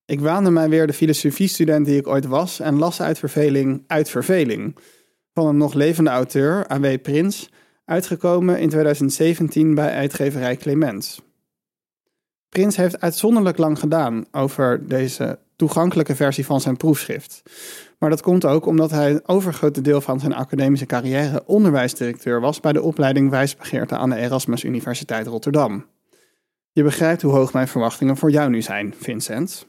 [0.05, 4.09] Ik waande mij weer de filosofiestudent die ik ooit was en las uit verveling uit
[4.09, 4.75] verveling.
[5.33, 7.01] Van een nog levende auteur, A.W.
[7.01, 7.49] Prins,
[7.91, 11.21] uitgekomen in 2017 bij uitgeverij Clemens.
[12.49, 17.41] Prins heeft uitzonderlijk lang gedaan over deze toegankelijke versie van zijn proefschrift.
[17.99, 22.59] Maar dat komt ook omdat hij een overgrote deel van zijn academische carrière onderwijsdirecteur was
[22.59, 25.85] bij de opleiding wijsbegeerte aan de Erasmus Universiteit Rotterdam.
[26.71, 29.67] Je begrijpt hoe hoog mijn verwachtingen voor jou nu zijn, Vincent.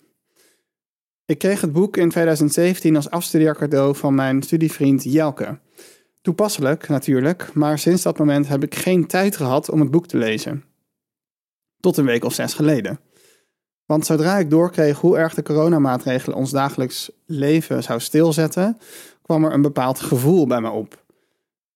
[1.25, 5.59] Ik kreeg het boek in 2017 als afstudeercadeau van mijn studievriend Jelke.
[6.23, 10.17] Toepasselijk natuurlijk, maar sinds dat moment heb ik geen tijd gehad om het boek te
[10.17, 10.65] lezen.
[11.81, 13.01] Tot een week of zes geleden.
[13.87, 18.79] Want zodra ik doorkreeg hoe erg de coronamaatregelen ons dagelijks leven zou stilzetten,
[19.23, 21.05] kwam er een bepaald gevoel bij me op.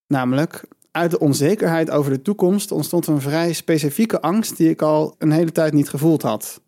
[0.06, 5.14] Namelijk, uit de onzekerheid over de toekomst ontstond een vrij specifieke angst die ik al
[5.18, 6.60] een hele tijd niet gevoeld had.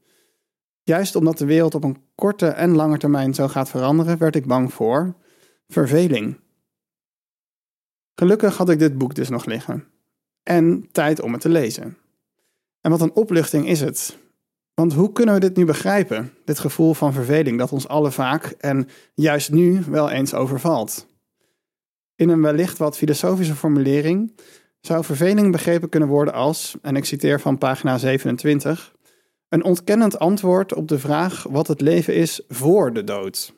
[0.83, 4.47] Juist omdat de wereld op een korte en lange termijn zo gaat veranderen, werd ik
[4.47, 5.15] bang voor
[5.69, 6.39] verveling.
[8.19, 9.85] Gelukkig had ik dit boek dus nog liggen.
[10.43, 11.97] En tijd om het te lezen.
[12.81, 14.17] En wat een opluchting is het.
[14.75, 16.33] Want hoe kunnen we dit nu begrijpen?
[16.45, 21.07] Dit gevoel van verveling dat ons allen vaak en juist nu wel eens overvalt.
[22.15, 24.33] In een wellicht wat filosofische formulering
[24.81, 28.95] zou verveling begrepen kunnen worden als, en ik citeer van pagina 27,
[29.49, 33.57] een ontkennend antwoord op de vraag wat het leven is voor de dood.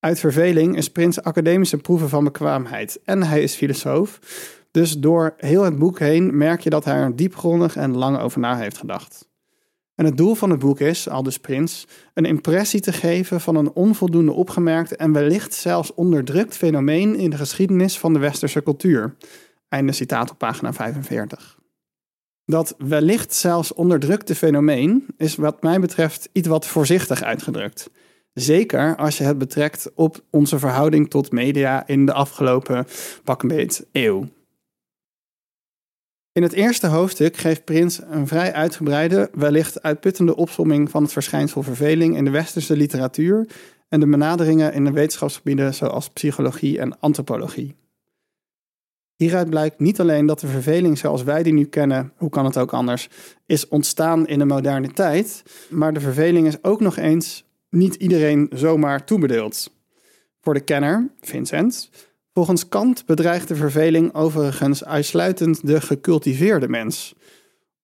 [0.00, 4.18] Uit verveling is Prins academische proeven van bekwaamheid en hij is filosoof.
[4.70, 8.40] Dus door heel het boek heen merk je dat hij er diepgrondig en lang over
[8.40, 9.28] na heeft gedacht.
[9.94, 13.56] En het doel van het boek is, al dus Prins, een impressie te geven van
[13.56, 19.16] een onvoldoende opgemerkt en wellicht zelfs onderdrukt fenomeen in de geschiedenis van de westerse cultuur.
[19.68, 21.58] Einde citaat op pagina 45.
[22.44, 27.90] Dat wellicht zelfs onderdrukte fenomeen is wat mij betreft iets wat voorzichtig uitgedrukt.
[28.40, 32.86] Zeker als je het betrekt op onze verhouding tot media in de afgelopen
[33.24, 34.28] pak een beet eeuw.
[36.32, 41.62] In het eerste hoofdstuk geeft Prins een vrij uitgebreide, wellicht uitputtende opsomming van het verschijnsel
[41.62, 43.46] verveling in de westerse literatuur
[43.88, 47.74] en de benaderingen in de wetenschapsgebieden zoals psychologie en antropologie.
[49.16, 52.58] Hieruit blijkt niet alleen dat de verveling zoals wij die nu kennen, hoe kan het
[52.58, 53.08] ook anders,
[53.46, 58.50] is ontstaan in de moderne tijd, maar de verveling is ook nog eens niet iedereen
[58.54, 59.76] zomaar toebedeeld.
[60.40, 61.90] Voor de kenner, Vincent,
[62.38, 67.14] Volgens Kant bedreigt de verveling overigens uitsluitend de gecultiveerde mens,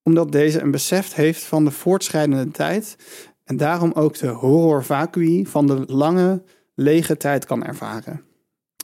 [0.03, 2.97] omdat deze een besef heeft van de voortschrijdende tijd
[3.45, 6.43] en daarom ook de horror vacui van de lange,
[6.75, 8.23] lege tijd kan ervaren.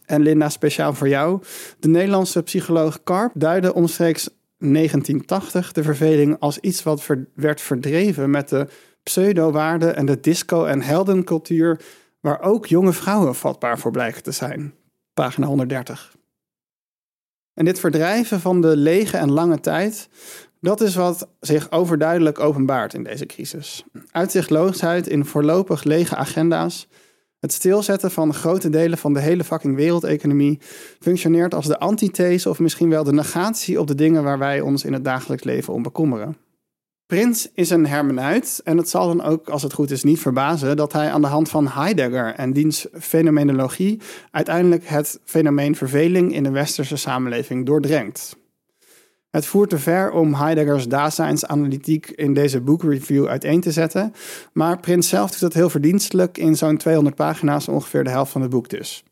[0.06, 1.42] En Linda, speciaal voor jou.
[1.78, 4.28] De Nederlandse psycholoog Karp duidde omstreeks
[4.58, 8.66] 1980 de verveling als iets wat werd verdreven met de
[9.02, 11.80] pseudo-waarden en de disco- en heldencultuur,
[12.20, 14.74] waar ook jonge vrouwen vatbaar voor blijken te zijn.
[15.14, 16.16] Pagina 130.
[17.54, 20.08] En dit verdrijven van de lege en lange tijd,
[20.60, 23.84] dat is wat zich overduidelijk openbaart in deze crisis.
[24.10, 26.88] Uitzichtloosheid in voorlopig lege agenda's,
[27.40, 30.58] het stilzetten van grote delen van de hele fucking wereldeconomie
[31.00, 34.84] functioneert als de antithese of misschien wel de negatie op de dingen waar wij ons
[34.84, 36.36] in het dagelijks leven om bekommeren.
[37.10, 40.76] Prins is een hermeneut en het zal dan ook, als het goed is, niet verbazen
[40.76, 44.00] dat hij aan de hand van Heidegger en diens fenomenologie
[44.30, 48.36] uiteindelijk het fenomeen verveling in de westerse samenleving doordrenkt.
[49.30, 54.12] Het voert te ver om Heideggers Daseinsanalytiek in deze boekreview uiteen te zetten,
[54.52, 58.42] maar Prins zelf doet dat heel verdienstelijk in zo'n 200 pagina's, ongeveer de helft van
[58.42, 59.04] het boek dus.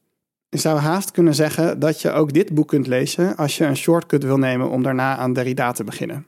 [0.49, 3.77] Je zou haast kunnen zeggen dat je ook dit boek kunt lezen als je een
[3.77, 6.27] shortcut wil nemen om daarna aan Derrida te beginnen.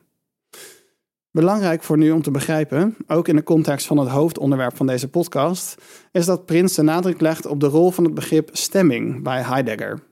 [1.33, 5.09] Belangrijk voor nu om te begrijpen, ook in de context van het hoofdonderwerp van deze
[5.09, 5.75] podcast,
[6.13, 10.03] is dat Prins de nadruk legt op de rol van het begrip stemming bij Heidegger.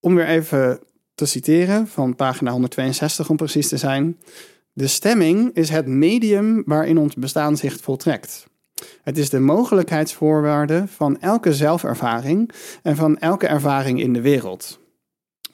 [0.00, 0.80] Om weer even
[1.14, 4.18] te citeren van pagina 162 om precies te zijn.
[4.72, 8.46] De stemming is het medium waarin ons bestaan zich voltrekt.
[9.02, 14.80] Het is de mogelijkheidsvoorwaarde van elke zelfervaring en van elke ervaring in de wereld.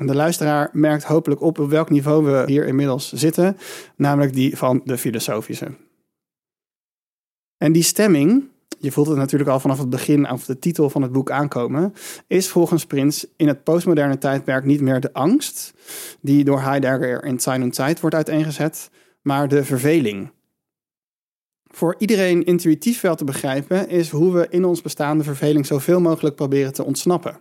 [0.06, 3.56] De luisteraar merkt hopelijk op op welk niveau we hier inmiddels zitten,
[3.96, 5.74] namelijk die van de filosofische.
[7.56, 8.44] En die stemming,
[8.78, 11.94] je voelt het natuurlijk al vanaf het begin of de titel van het boek aankomen,
[12.26, 15.74] is volgens Prins in het postmoderne tijdperk niet meer de angst,
[16.20, 18.90] die door Heidegger in Sein und Zeit wordt uiteengezet,
[19.20, 20.30] maar de verveling.
[21.64, 26.36] Voor iedereen intuïtief wel te begrijpen is hoe we in ons bestaande verveling zoveel mogelijk
[26.36, 27.40] proberen te ontsnappen.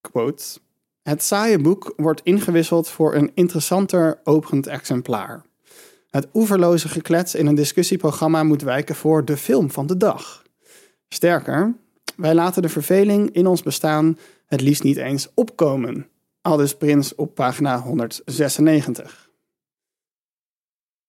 [0.00, 0.60] Quote.
[1.02, 5.42] Het saaie boek wordt ingewisseld voor een interessanter opend exemplaar.
[6.10, 10.42] Het oeverloze geklets in een discussieprogramma moet wijken voor de film van de dag.
[11.08, 11.74] Sterker,
[12.16, 16.08] wij laten de verveling in ons bestaan het liefst niet eens opkomen.
[16.40, 19.30] Aldus Prins op pagina 196.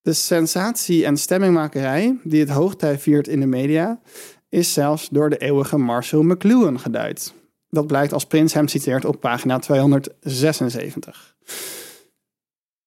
[0.01, 4.01] De sensatie- en stemmingmakerij die het hoogtij viert in de media,
[4.49, 7.33] is zelfs door de eeuwige Marshall McLuhan geduid.
[7.71, 11.35] Dat blijkt als Prins hem citeert op pagina 276.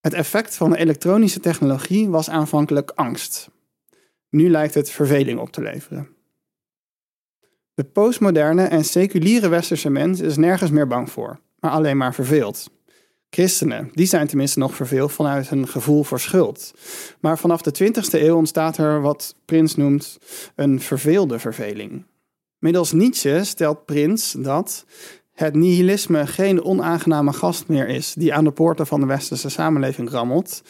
[0.00, 3.48] Het effect van de elektronische technologie was aanvankelijk angst.
[4.30, 6.08] Nu lijkt het verveling op te leveren.
[7.74, 12.70] De postmoderne en seculiere westerse mens is nergens meer bang voor, maar alleen maar verveeld.
[13.30, 16.74] Christenen, die zijn tenminste nog verveeld vanuit een gevoel voor schuld.
[17.20, 20.18] Maar vanaf de 20e eeuw ontstaat er wat Prins noemt
[20.54, 22.04] een verveelde verveling.
[22.64, 24.84] Middels Nietzsche stelt Prins dat
[25.32, 30.10] het nihilisme geen onaangename gast meer is die aan de poorten van de westerse samenleving
[30.10, 30.62] rammelt.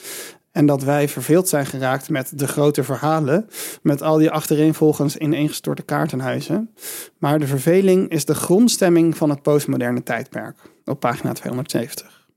[0.52, 3.48] En dat wij verveeld zijn geraakt met de grote verhalen,
[3.82, 6.74] met al die achtereenvolgens ineengestorte kaartenhuizen.
[7.18, 12.28] Maar de verveling is de grondstemming van het postmoderne tijdperk, op pagina 270.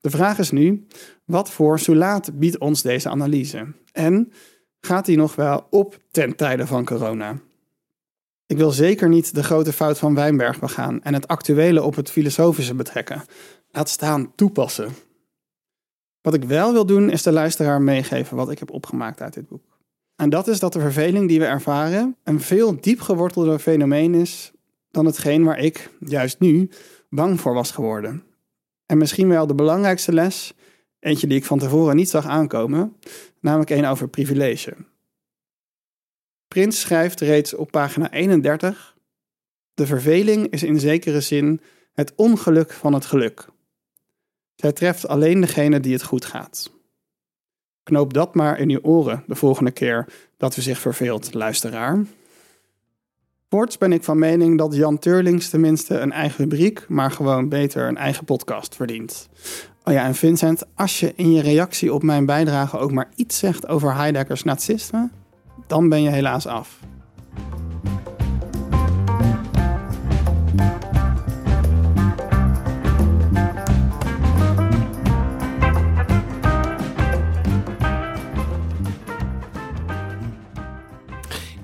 [0.00, 0.86] De vraag is nu,
[1.24, 3.66] wat voor soelaat biedt ons deze analyse?
[3.92, 4.32] En
[4.80, 7.40] gaat die nog wel op ten tijde van corona?
[8.46, 12.10] Ik wil zeker niet de grote fout van Wijnberg begaan en het actuele op het
[12.10, 13.24] filosofische betrekken.
[13.70, 14.92] Laat staan toepassen.
[16.20, 19.48] Wat ik wel wil doen, is de luisteraar meegeven wat ik heb opgemaakt uit dit
[19.48, 19.80] boek.
[20.16, 24.52] En dat is dat de verveling die we ervaren een veel diep gewortelde fenomeen is
[24.92, 26.70] dan hetgeen waar ik, juist nu,
[27.10, 28.22] bang voor was geworden.
[28.86, 30.54] En misschien wel de belangrijkste les,
[30.98, 32.96] eentje die ik van tevoren niet zag aankomen,
[33.40, 34.76] namelijk een over privilege.
[36.52, 38.96] Prins schrijft reeds op pagina 31:
[39.74, 41.60] De verveling is in zekere zin
[41.92, 43.46] het ongeluk van het geluk.
[44.54, 46.70] Zij treft alleen degene die het goed gaat.
[47.82, 52.04] Knoop dat maar in je oren de volgende keer dat u zich verveelt, luisteraar.
[53.48, 57.88] Voorts ben ik van mening dat Jan Turlings tenminste een eigen rubriek, maar gewoon beter
[57.88, 59.28] een eigen podcast verdient.
[59.84, 63.38] Oh ja, en Vincent, als je in je reactie op mijn bijdrage ook maar iets
[63.38, 65.10] zegt over Heideggers nazisme,
[65.66, 66.78] dan ben je helaas af.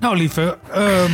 [0.01, 1.13] Nou, lieve, um,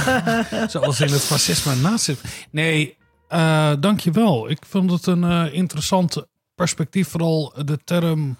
[0.70, 2.28] zoals in het fascisme en nazisme.
[2.50, 2.98] Nee,
[3.32, 4.50] Uh, dankjewel.
[4.50, 7.08] Ik vond het een uh, interessant perspectief.
[7.08, 8.36] Vooral de term...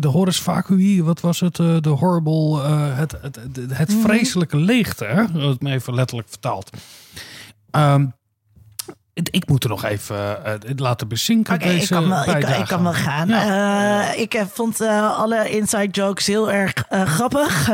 [0.00, 1.56] De, Horus Vacui, wat was het?
[1.56, 3.38] De horrible, het, het,
[3.70, 4.00] het, Mhm.
[4.00, 5.40] vreselijke leegte, hè?
[5.40, 6.70] Het me even letterlijk vertaald.
[7.70, 8.12] Um,
[9.30, 11.54] ik moet er nog even uh, laten bezinken.
[11.54, 13.28] Oké, okay, ik, kan wel, ik, ik, kan wel gaan.
[13.28, 14.12] Ja.
[14.12, 17.70] Uh, ik uh, vond alle inside jokes heel erg grappig.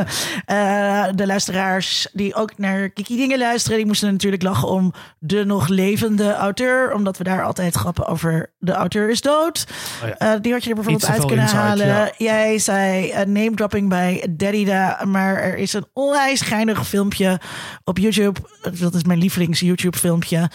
[1.15, 5.67] de luisteraars die ook naar Kiki Dingen luisteren, die moesten natuurlijk lachen om de nog
[5.67, 6.93] levende auteur.
[6.93, 9.65] Omdat we daar altijd grappen over de auteur is dood.
[10.03, 10.37] Oh ja.
[10.37, 11.87] die had je er bijvoorbeeld uit kunnen inside, halen.
[11.87, 12.11] Ja.
[12.17, 15.01] Jij zei name dropping bij Derrida.
[15.05, 17.39] Maar er is een onwijs geinig filmpje
[17.83, 18.39] op YouTube.
[18.79, 20.49] Dat is mijn lievelings YouTube filmpje.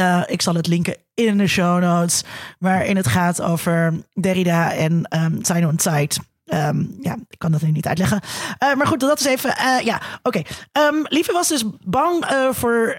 [0.00, 2.24] Uh, ik zal het linken in de show notes.
[2.58, 6.18] Waarin het gaat over Derrida en um, zijn on Zeit.
[6.44, 8.20] Um, ja, ik kan dat nu niet uitleggen.
[8.62, 9.50] Uh, maar goed, dat is even.
[9.50, 10.42] Uh, ja, oké.
[10.72, 12.96] Um, Lieve was dus bang voor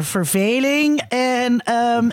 [0.00, 1.00] verveling.
[1.08, 1.62] En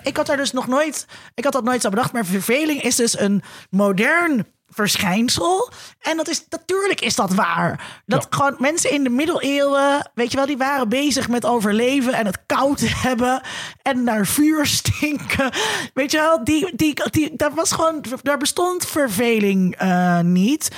[0.04, 1.06] ik had daar dus nog nooit.
[1.34, 2.12] Ik had dat nooit zo bedacht.
[2.12, 5.72] Maar verveling is dus een modern verschijnsel.
[6.00, 8.02] En dat is natuurlijk is dat waar.
[8.06, 8.38] Dat ja.
[8.38, 12.40] gewoon mensen in de middeleeuwen, weet je wel, die waren bezig met overleven en het
[12.46, 13.42] koud hebben
[13.82, 15.52] en naar vuur stinken.
[15.94, 20.70] Weet je wel, die, die, die, daar was gewoon, daar bestond verveling uh, niet.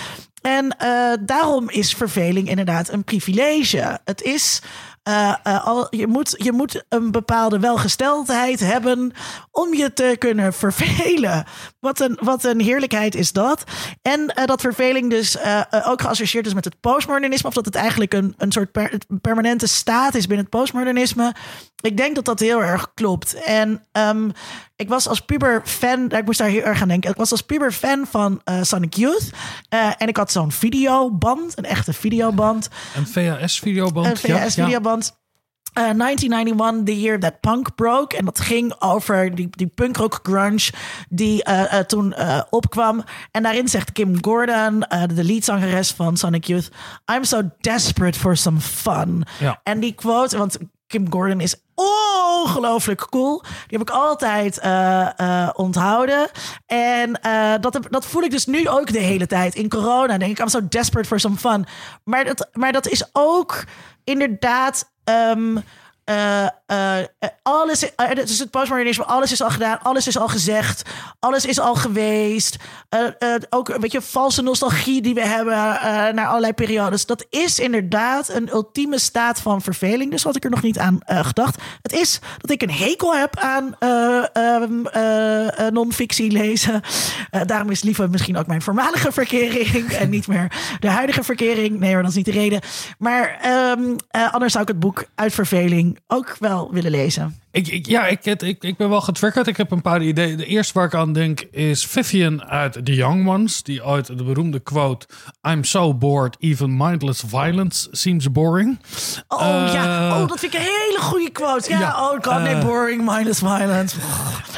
[0.42, 4.00] En uh, daarom is verveling inderdaad een privilege.
[4.06, 4.62] Het is.
[5.10, 9.12] Uh, al, je, moet, je moet een bepaalde welgesteldheid hebben
[9.52, 11.46] om je te kunnen vervelen.
[11.80, 13.64] Wat een, wat een heerlijkheid is dat.
[14.02, 15.38] En uh, dat verveling dus
[15.86, 17.48] ook geassocieerd is met het postmodernisme.
[17.48, 21.34] Of dat het eigenlijk een, een soort per, permanente staat is binnen het postmodernisme.
[21.82, 23.34] Ik denk dat dat heel erg klopt.
[23.34, 24.32] En um,
[24.76, 27.10] ik was als puber fan, ik moest daar heel erg aan denken.
[27.10, 29.30] Ik was als puber fan van uh, Sonic Youth.
[29.74, 32.70] Uh, en ik had zo'n videoband, een echte videoband.
[32.96, 34.08] Een VHS-videoband.
[34.08, 35.20] Een VHS-videoband.
[35.78, 38.18] Uh, 1991, the year that punk broke.
[38.18, 40.70] En dat ging over die, die punkrock grunge
[41.10, 42.16] die uh, uh, toen
[42.50, 43.04] opkwam.
[43.32, 44.80] En daarin zegt Kim Gordon,
[45.16, 46.70] de leadzangeres van Sonic Youth...
[47.16, 49.26] I'm so desperate for some fun.
[49.40, 49.60] Ja.
[49.64, 50.58] En die quote, want
[50.92, 53.42] Kim Gordon is ongelooflijk cool.
[53.42, 56.30] Die heb ik altijd uh, uh, onthouden.
[56.66, 59.56] En uh, dat, dat voel ik dus nu ook de hele tijd.
[59.56, 61.66] In corona denk ik, I'm so desperate for some fun.
[62.04, 63.64] Maar dat, maar dat is ook
[64.04, 64.92] inderdaad...
[65.04, 65.64] Um,
[66.12, 67.90] uh, uh, alles, uh,
[68.24, 70.90] is het postmodernisme, alles is al gedaan, alles is al gezegd,
[71.20, 72.58] alles is al geweest.
[73.50, 75.54] ook een beetje valse nostalgie die we hebben
[76.16, 77.06] naar allerlei periodes.
[77.06, 80.12] Dat is inderdaad een ultieme staat van verveling.
[80.12, 81.62] Dus had ik er nog niet aan gedacht.
[81.82, 83.76] Het is dat ik een hekel heb aan
[84.38, 84.88] um,
[85.74, 86.82] non-fictie lezen.
[87.46, 91.80] daarom is liever misschien ook mijn voormalige verkering en niet meer de huidige verkering.
[91.80, 92.62] Nee, maar dat is niet de reden.
[92.98, 93.40] Maar
[93.78, 93.96] um,
[94.32, 97.41] anders zou ik het boek uit verveling ook wel willen lezen.
[97.52, 99.48] Ik, ik, ja, ik, ik, ik ben wel getriggerd.
[99.48, 100.38] Ik heb een paar ideeën.
[100.38, 103.64] De eerste waar ik aan denk is Vivian uit The Young Ones.
[103.64, 105.08] Die uit de beroemde quote...
[105.48, 108.80] I'm so bored, even mindless violence seems boring.
[109.28, 111.70] Oh uh, ja, oh, dat vind ik een hele goede quote.
[111.70, 113.98] Ja, ja oh god, nee, uh, boring, mindless violence.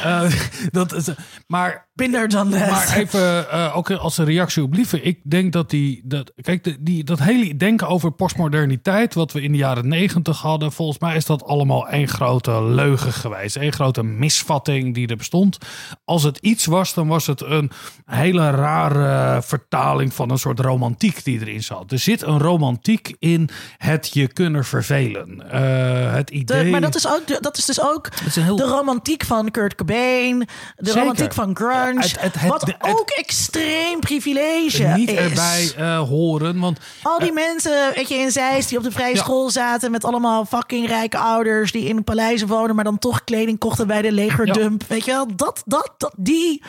[0.04, 0.32] Uh,
[0.70, 1.08] dat is,
[1.46, 1.92] maar...
[1.94, 2.70] Binder dan dat.
[2.70, 5.02] Maar even, ook als een reactie op Lieve.
[5.02, 6.02] Ik denk dat die...
[6.04, 9.14] Dat, kijk, de, die, dat hele denken over postmoderniteit...
[9.14, 10.72] wat we in de jaren negentig hadden...
[10.72, 12.50] volgens mij is dat allemaal één grote
[12.84, 13.56] leugen geweest.
[13.56, 15.58] Een grote misvatting die er bestond.
[16.04, 17.70] Als het iets was, dan was het een
[18.04, 21.92] hele rare vertaling van een soort romantiek die erin zat.
[21.92, 25.42] Er zit een romantiek in het je kunnen vervelen.
[25.54, 26.64] Uh, het idee...
[26.64, 28.56] De, maar dat is, ook, dat is dus ook is heel...
[28.56, 30.38] de romantiek van Kurt Cobain.
[30.38, 31.00] De Zeker.
[31.00, 32.00] romantiek van grunge.
[32.00, 35.16] Het, het, het, wat ook extreem privilege niet is.
[35.16, 36.60] erbij uh, horen.
[36.60, 39.22] Want, Al die uh, mensen, weet je, in Zeist die op de vrije ja.
[39.22, 39.90] school zaten...
[39.90, 42.73] met allemaal fucking rijke ouders die in paleizen wonen...
[42.74, 44.80] maar dan toch kleding kochten bij de legerdump.
[44.80, 44.86] Ja.
[44.88, 46.62] Weet je wel, dat, dat, dat die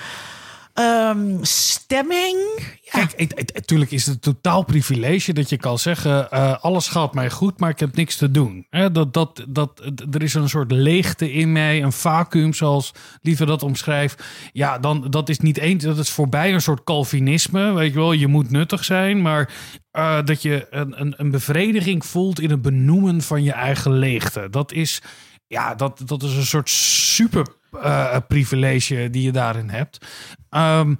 [0.80, 2.38] um, stemming.
[2.82, 3.06] Ja.
[3.06, 7.60] Kijk, natuurlijk is het totaal privilege dat je kan zeggen: uh, alles gaat mij goed,
[7.60, 8.68] maar ik heb niks te doen.
[8.70, 9.82] He, dat, dat, dat,
[10.12, 12.92] er is een soort leegte in mij, een vacuüm, zoals
[13.22, 14.24] liever dat omschrijft.
[14.54, 17.74] Ja, dan dat is niet eens, dat is voorbij een soort Calvinisme.
[17.74, 19.54] Weet je wel, je moet nuttig zijn, maar
[19.94, 24.48] uh, dat je een, een, een bevrediging voelt in het benoemen van je eigen leegte.
[24.50, 25.02] Dat is
[25.48, 30.06] ja, dat, dat is een soort super uh, privilege die je daarin hebt.
[30.50, 30.98] Um,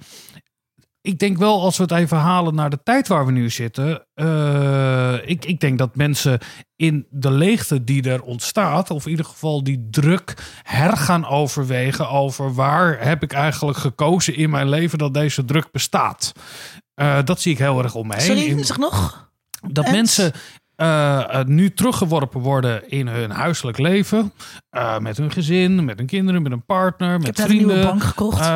[1.06, 4.06] ik denk wel, als we het even halen naar de tijd waar we nu zitten.
[4.14, 6.38] Uh, ik, ik denk dat mensen
[6.76, 12.08] in de leegte die er ontstaat, of in ieder geval die druk, her gaan overwegen
[12.08, 16.32] over waar heb ik eigenlijk gekozen in mijn leven dat deze druk bestaat.
[16.94, 18.22] Uh, dat zie ik heel erg om me heen.
[18.22, 19.28] Sorry, zeg nog?
[19.68, 19.92] Dat en?
[19.92, 20.32] mensen
[20.76, 24.32] eh, eh, nu teruggeworpen worden in hun huiselijk leven.
[24.70, 27.50] Eh, met hun gezin, met hun kinderen, met een partner, Ik met heb net een
[27.52, 27.76] vrienden.
[27.76, 28.40] nieuwe bank gekocht.
[28.40, 28.46] Eh,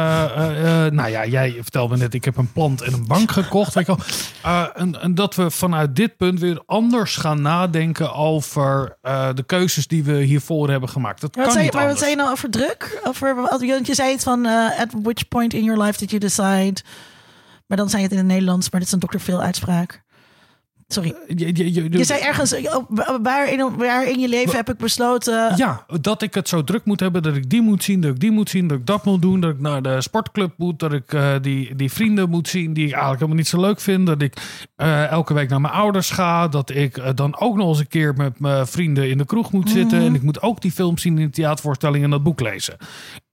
[0.86, 3.74] nou ja, jij vertelde me net, ik heb een plant en een bank gekocht.
[3.74, 3.96] Weet je
[4.42, 4.70] wel.
[4.74, 8.96] En, en dat we vanuit dit punt weer anders gaan nadenken over
[9.34, 11.20] de keuzes die we hiervoor hebben gemaakt.
[11.20, 13.00] Dat Maar wat, kan zei, niet maar wat zei je nou over druk?
[13.04, 14.46] Over, want je zei het van,
[14.78, 16.82] at which point in your life did you decide?
[17.66, 19.18] Maar dan zei je het in het Nederlands, maar dit is een Dr.
[19.18, 20.02] Phil uitspraak.
[20.92, 21.14] Sorry.
[21.26, 22.90] Je, je, je- Je zei ergens, eh, oh,
[23.22, 25.56] waar in, waar in je leven heb ik besloten...
[25.56, 28.20] Ja, dat ik het zo druk moet hebben, dat ik die moet zien, dat ik
[28.20, 30.92] die moet zien, dat ik dat moet doen, dat ik naar de sportclub moet, dat
[30.92, 34.06] ik eh, die, die vrienden moet zien die ik eigenlijk helemaal niet zo leuk vind,
[34.06, 34.34] dat ik
[34.76, 37.88] eh, elke week naar mijn ouders ga, dat ik eh, dan ook nog eens een
[37.88, 41.02] keer met mijn vrienden in de kroeg moet zitten en ik moet ook die films
[41.02, 42.76] zien in de theatervoorstelling en dat boek lezen.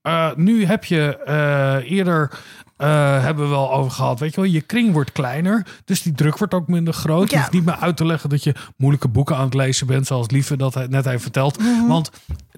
[0.02, 2.30] Eh, nu heb je eh, eerder
[2.78, 4.18] eh, hebben we wel over gehad.
[4.20, 5.66] Weet je wel, je kring wordt kleiner.
[5.84, 7.30] Dus die druk wordt ook minder groot.
[7.30, 7.40] Je Ja.
[7.42, 10.06] hoeft niet meer uit te leggen dat je moeilijke boeken aan het lezen bent.
[10.06, 11.58] Zoals Lieve dat hij net heeft verteld.
[11.88, 12.10] Want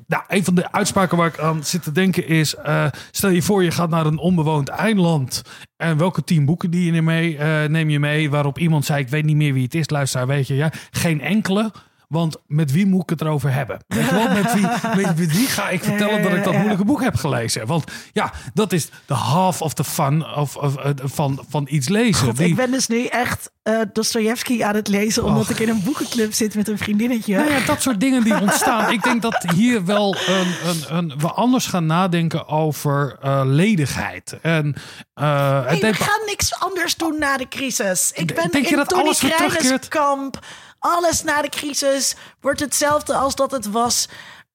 [0.07, 2.55] nou, een van de uitspraken waar ik aan zit te denken is...
[2.55, 5.43] eh, stel je voor je gaat naar een onbewoond eiland...
[5.77, 8.31] En welke tien boeken die je mee, eh, neem je mee?
[8.31, 9.91] Waarop iemand zei, ik weet niet meer wie het is.
[9.91, 11.73] Luister, weet je, ja, geen enkele.
[12.11, 13.79] Want met wie moet ik het erover hebben?
[13.87, 16.85] Weet je wel, met wie, met, met wie ga ik vertellen dat ik dat moeilijke
[16.85, 17.67] boek heb gelezen?
[17.67, 21.89] Want ja, dat is de half of the fun of, of, eh, van, van iets
[21.89, 22.27] lezen.
[22.27, 25.25] God, Die- ik ben dus nu echt eh Dostoevsky aan het lezen...
[25.25, 25.51] omdat Och.
[25.51, 27.37] ik in een boekenclub zit met een vriendinnetje.
[27.37, 28.93] Nou ja, dat soort dingen die ontstaan.
[28.93, 34.39] Ik denk dat hier wel een, een, een, we anders gaan nadenken over eh, ledigheid.
[34.43, 34.75] En,
[35.15, 38.11] Hey, we gaan niks anders doen na de crisis.
[38.15, 39.89] Ik ben denk je in dat Tony alles weer terugkeert?
[39.89, 40.39] kamp.
[40.81, 44.09] Alles na de crisis wordt hetzelfde als dat het was.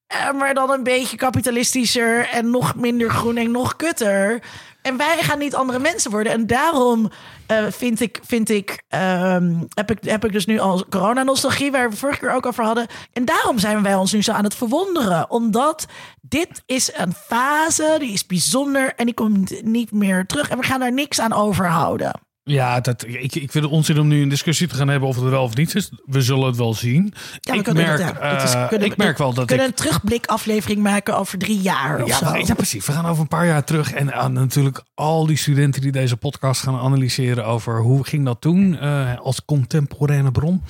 [0.06, 4.42] Eh, maar dan een beetje kapitalistischer en nog minder groen en nog kutter.
[4.82, 6.32] En wij gaan niet andere mensen worden.
[6.32, 7.10] En daarom
[7.46, 11.90] eh, vind ik, vind ik, ehm, heb ik, heb ik dus nu al corona-nostalgie, waar
[11.90, 12.86] we vorige keer ook over hadden.
[13.12, 15.30] En daarom zijn wij ons nu zo aan het verwonderen.
[15.30, 15.86] Omdat
[16.20, 20.48] dit is een fase, die is bijzonder en die komt niet meer terug.
[20.48, 22.25] En we gaan daar niks aan overhouden.
[22.48, 25.14] Ja, dat, ik, ik vind het onzin om nu een discussie te gaan hebben of
[25.14, 25.90] het er wel of niet is.
[26.04, 27.12] We zullen het wel zien.
[27.40, 29.66] Ja, we ik kunnen, merk, ja, is- eh, kunnen- ik merk wel dat we kunnen
[29.68, 29.78] ik...
[29.78, 32.32] een terugblikaflevering maken over drie jaar of Ja, zo.
[32.32, 32.86] we- ja, precies.
[32.86, 33.92] We gaan over een paar jaar terug.
[33.92, 38.40] En aan natuurlijk al die studenten die deze podcast gaan analyseren over hoe ging dat
[38.40, 40.62] toen eh, als contemporaine bron.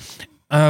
[0.47, 0.69] Eh,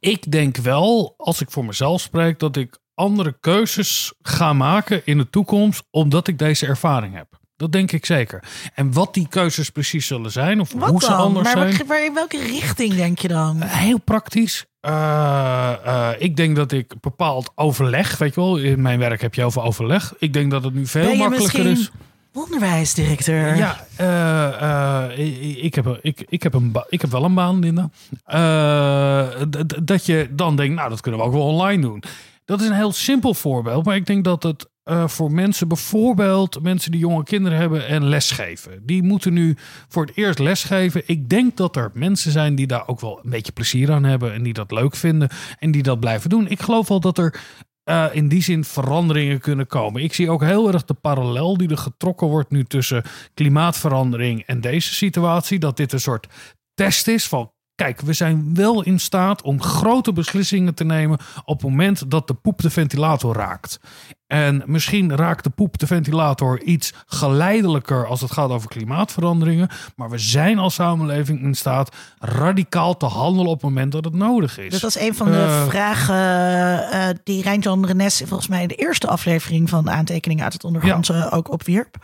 [0.00, 5.18] ik denk wel, als ik voor mezelf spreek, dat ik andere keuzes ga maken in
[5.18, 7.42] de toekomst, omdat ik deze ervaring heb.
[7.56, 8.42] Dat denk ik zeker.
[8.74, 11.86] En wat die keuzes precies zullen zijn, of Wat hoe ze anders maar zijn.
[11.86, 13.60] waar- in welke richting denk je dan?
[13.62, 14.64] Heel praktisch.
[14.80, 19.34] Eh, eh, ik denk dat ik bepaald overleg, weet je wel, in mijn werk heb
[19.34, 20.14] je over overleg.
[20.18, 21.90] Ik denk dat het nu veel makkelijker is.
[22.32, 23.56] onderwijsdirecteur?
[23.56, 27.90] Ja, eh, eh, ik, heb, ik, ik, heb een ik heb wel een baan, Linda.
[28.24, 32.02] Eh, d- dat je dan denkt, nou, dat kunnen we ook wel online doen.
[32.44, 36.62] Dat is een heel simpel voorbeeld, maar ik denk dat het eh, voor mensen, bijvoorbeeld
[36.62, 39.56] mensen die jonge kinderen hebben en lesgeven, die moeten nu
[39.88, 41.02] voor het eerst lesgeven.
[41.06, 44.32] Ik denk dat er mensen zijn die daar ook wel een beetje plezier aan hebben
[44.32, 45.28] en die dat leuk vinden
[45.58, 46.48] en die dat blijven doen.
[46.48, 47.40] Ik geloof wel dat er
[47.84, 50.02] eh, in die zin veranderingen kunnen komen.
[50.02, 53.04] Ik zie ook heel erg de parallel die er getrokken wordt nu tussen
[53.34, 55.58] klimaatverandering en deze situatie.
[55.58, 56.26] Dat dit een soort
[56.74, 57.52] test is van.
[57.74, 62.26] Kijk, we zijn wel in staat om grote beslissingen te nemen op het moment dat
[62.26, 63.80] de poep de ventilator raakt.
[64.26, 69.68] En misschien raakt de poep de ventilator iets geleidelijker als het gaat over klimaatveranderingen.
[69.96, 74.14] Maar we zijn als samenleving in staat radicaal te handelen op het moment dat het
[74.14, 74.70] nodig is.
[74.70, 78.68] Dus dat is een van de Eh, vragen eh, die Rijntjan Renes volgens mij in
[78.68, 81.96] de eerste aflevering van Aantekeningen uit het Ondergrondse ook opwierp.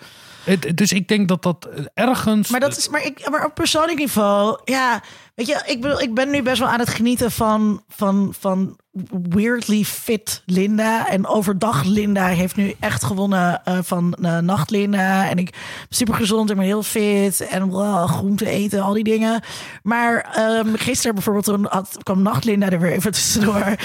[0.44, 2.50] Het- dus ik denk dat dat ergens.
[2.50, 5.02] Maar, dat is, maar, ik, maar op persoonlijk niveau, ja,
[5.34, 8.78] weet je, ik, bedoel, ik ben nu best wel aan het genieten van, van, van
[9.28, 11.08] weirdly fit Linda.
[11.08, 15.28] En overdag Linda heeft nu echt gewonnen eh, van eh, nacht Linda.
[15.28, 15.54] En ik
[15.88, 17.40] super gezond en heel fit.
[17.40, 19.42] En wow, groente eten, al die dingen.
[19.82, 23.76] Maar ehm, gisteren bijvoorbeeld toen had, kwam nacht Linda er weer even tussendoor.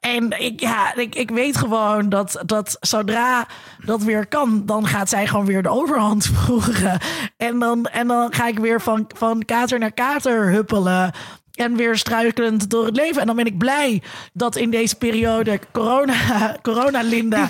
[0.00, 3.46] En ik, ja, ik, ik weet gewoon dat, dat zodra
[3.84, 6.98] dat weer kan, dan gaat zij gewoon weer de overhand voeren.
[7.36, 11.12] En dan, en dan ga ik weer van, van kater naar kater huppelen.
[11.54, 13.20] En weer struikelend door het leven.
[13.20, 14.02] En dan ben ik blij
[14.32, 16.14] dat in deze periode corona,
[16.62, 17.48] corona Linda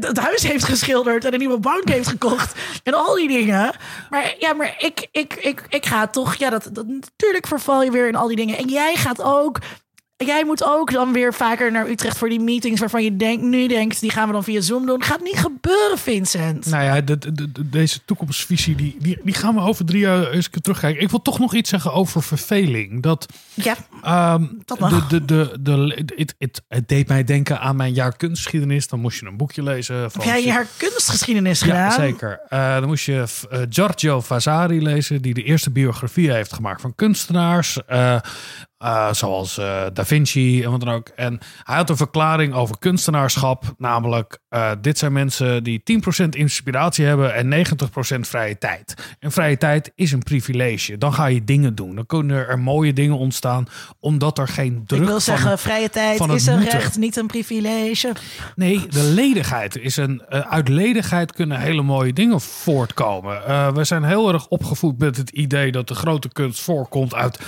[0.00, 2.58] het huis heeft geschilderd en een nieuwe bank heeft gekocht.
[2.82, 3.70] En al die dingen.
[4.10, 6.34] Maar ja, maar ik, ik, ik, ik ga toch.
[6.34, 8.58] Ja, dat, dat, natuurlijk verval je weer in al die dingen.
[8.58, 9.58] En jij gaat ook
[10.26, 13.68] jij moet ook dan weer vaker naar Utrecht voor die meetings waarvan je denkt, nu
[13.68, 15.02] denkt, die gaan we dan via Zoom doen.
[15.02, 16.66] Gaat niet gebeuren, Vincent.
[16.66, 20.30] Nou ja, de, de- de- deze toekomstvisie, die, die, die gaan we over drie jaar
[20.30, 21.02] eens terugkijken.
[21.02, 23.02] Ik wil toch nog iets zeggen over verveling.
[23.02, 25.08] Dat Ja, Ehm, Dat mag.
[25.08, 28.88] De, de, de, het, het, het deed mij denken aan mijn jaar kunstgeschiedenis.
[28.88, 30.10] Dan moest je een boekje lezen.
[30.10, 31.76] Van heb jij haar kunstgeschiedenis gedaan?
[31.76, 32.40] Ja, zeker.
[32.48, 36.94] Eh, dan moest je eh, Giorgio Vasari lezen, die de eerste biografie heeft gemaakt van
[36.94, 37.84] kunstenaars.
[37.86, 38.16] eh,
[38.80, 41.08] eh, zoals eh, Da Vinci en wat dan ook.
[41.08, 43.74] En hij had een verklaring over kunstenaarschap.
[43.78, 49.16] Namelijk, eh, dit zijn mensen die 10% inspiratie hebben en 90% vrije tijd.
[49.18, 50.98] En vrije tijd is een privilege.
[50.98, 51.94] Dan ga je dingen doen.
[51.94, 53.66] Dan kunnen er mooie dingen ontstaan,
[53.98, 56.78] omdat er geen druk Ik wil van- zeggen, vrije tijd is een moeten.
[56.78, 58.12] recht, niet een privilege.
[58.54, 60.22] Nee, de ledigheid is een.
[60.28, 63.74] uit ledigheid kunnen hele mooie dingen voortkomen.
[63.74, 67.38] We zijn heel erg opgevoed met het idee dat de grote kunst voorkomt uit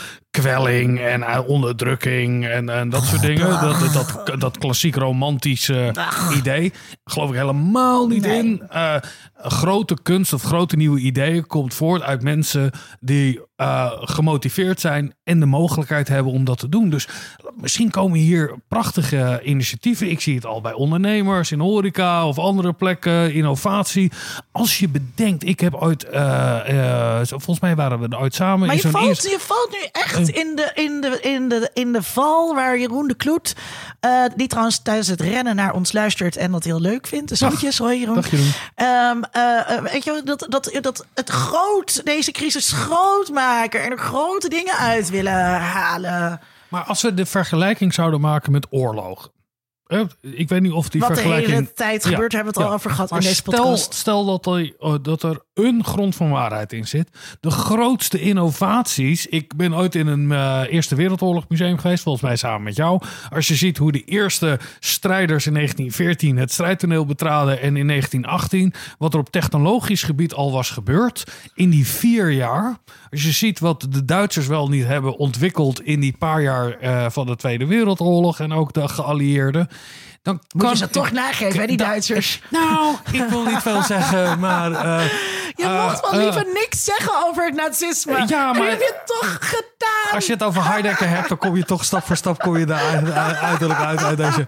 [0.41, 3.51] kwelling en uit onderdrukking en, en dat soort dingen.
[3.61, 3.93] Dat,
[4.25, 5.95] dat, dat klassiek romantische
[6.37, 6.73] idee.
[7.05, 8.39] Geloof ik helemaal niet Nee.
[8.39, 8.63] in.
[8.69, 8.97] Eh,
[9.35, 12.71] grote kunst of grote nieuwe ideeën komt voort uit mensen
[13.01, 16.91] die eh, gemotiveerd zijn en de mogelijkheid hebben om dat te doen.
[16.91, 17.09] Dus
[17.55, 20.11] misschien komen hier prachtige initiatieven.
[20.11, 24.13] Ik zie het al bij ondernemers in horeca of andere plekken, innovatie.
[24.53, 26.07] Als je bedenkt, ik heb ooit,
[27.27, 29.71] zo- volgens mij waren we er ooit samen Maar in je valt, eerste- je valt
[29.71, 33.55] nu echt in de, in, de, in, de, in de val waar Jeroen de Kloet,
[34.37, 37.29] die trouwens tijdens het rennen naar ons luistert en dat heel leuk vindt.
[37.29, 38.15] Dus groetjes, hoi Jeroen.
[38.15, 38.51] Dag, Jeroen.
[38.75, 43.99] Ehm, eh, eh, weet je, dat, dat, dat het groot, deze crisis groot en er
[43.99, 46.41] grote dingen uit willen halen.
[46.69, 49.31] Maar als we de vergelijking zouden maken met oorlog.
[50.21, 51.53] Ik weet niet of die Wat de vergelijking.
[51.53, 53.95] hele tijd Ja, gebeurt, hebben we het al over gehad Maar in deze stel, podcast.
[53.95, 57.09] Stel dat er, oh, dat er een grond van waarheid in zit.
[57.41, 59.27] De grootste innovaties.
[59.27, 63.01] Ik ben ooit in een eh, Eerste Wereldoorlog museum geweest, volgens mij samen met jou.
[63.31, 68.75] Als je ziet hoe de eerste strijders in 1914 het strijdtoneel betraden en in 1918
[68.99, 71.25] wat er op technologisch gebied al was gebeurd
[71.55, 72.77] in die vier jaar.
[73.11, 77.07] Als je ziet wat de Duitsers wel niet hebben ontwikkeld in die paar jaar eh,
[77.11, 79.69] van de Tweede Wereldoorlog en ook de geallieerden.
[80.23, 82.41] Dan Moet kan je ze toch nageven, hè, die Duitsers.
[82.51, 84.73] nou, ik wil niet veel zeggen, maar...
[84.73, 85.05] eh,
[85.57, 88.25] Je eh, mocht wel eh, liever niks zeggen over het nazisme.
[88.27, 90.15] Ja, maar- heb je het toch gedaan?
[90.15, 92.67] Als je het over Heidegger hebt, dan kom je toch stap voor stap kom je
[92.67, 94.47] daar uit- uit- uiterlijk uit, uit deze.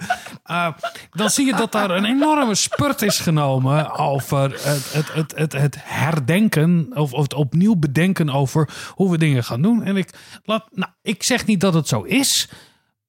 [1.11, 5.53] Dan zie je dat daar een enorme spurt is genomen over het, het, het, het,
[5.53, 9.82] het herdenken of, of het opnieuw bedenken over hoe we dingen gaan doen.
[9.85, 10.09] En ik,
[10.45, 12.49] laat, nou, ik zeg niet dat het zo is.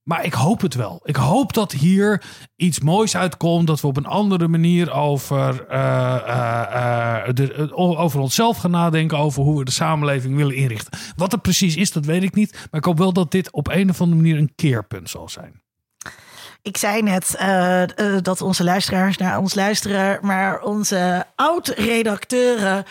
[0.05, 0.99] Maar ik hoop het wel.
[1.03, 2.23] Ik hoop dat hier
[2.55, 3.67] iets moois uitkomt.
[3.67, 9.17] Dat we op een andere manier over, eh, eh, eh, de, over onszelf gaan nadenken.
[9.17, 10.99] Over hoe we de samenleving willen inrichten.
[11.15, 12.51] Wat het precies is, dat weet ik niet.
[12.51, 15.63] Maar ik hoop wel dat dit op een of andere manier een keerpunt zal zijn.
[16.61, 17.35] Ik zei net
[18.21, 22.85] dat onze luisteraars naar ons luisteren, maar onze oud-redacteuren.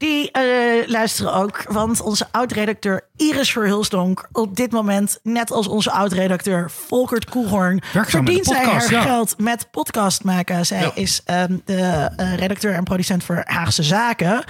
[0.00, 5.90] Die eh, luisteren ook, want onze oud-redacteur Iris Verhulsdonk op dit moment, net als onze
[5.90, 9.02] oud-redacteur Volkert Koelhoorn, verdient zij haar ja.
[9.02, 10.66] geld met podcast maken.
[10.66, 10.90] Zij Ja.
[10.94, 14.44] is ehm, de eh, redacteur en producent voor Haagse Zaken.